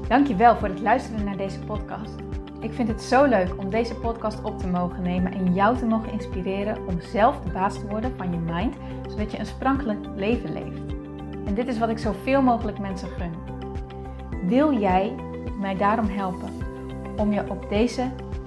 Dankjewel 0.09 0.57
voor 0.57 0.69
het 0.69 0.81
luisteren 0.81 1.25
naar 1.25 1.37
deze 1.37 1.59
podcast. 1.59 2.15
Ik 2.61 2.73
vind 2.73 2.89
het 2.89 3.03
zo 3.03 3.25
leuk 3.25 3.59
om 3.59 3.71
deze 3.71 3.95
podcast 3.95 4.43
op 4.43 4.59
te 4.59 4.67
mogen 4.67 5.03
nemen 5.03 5.33
en 5.33 5.55
jou 5.55 5.77
te 5.77 5.87
mogen 5.87 6.13
inspireren 6.13 6.87
om 6.87 7.01
zelf 7.01 7.41
de 7.41 7.51
baas 7.51 7.75
te 7.75 7.87
worden 7.87 8.17
van 8.17 8.33
je 8.33 8.39
mind, 8.39 8.75
zodat 9.09 9.33
je 9.33 9.39
een 9.39 9.47
sprankelijk 9.47 10.07
leven 10.17 10.53
leeft. 10.53 10.81
En 11.47 11.55
dit 11.55 11.67
is 11.67 11.79
wat 11.79 11.89
ik 11.89 11.99
zoveel 11.99 12.43
mogelijk 12.43 12.79
mensen 12.79 13.09
gun. 13.09 13.33
Wil 14.49 14.79
jij 14.79 15.15
mij 15.61 15.77
daarom 15.77 16.09
helpen 16.09 16.49
om 17.17 17.33
je 17.33 17.51
op 17.51 17.69
deze 17.69 18.11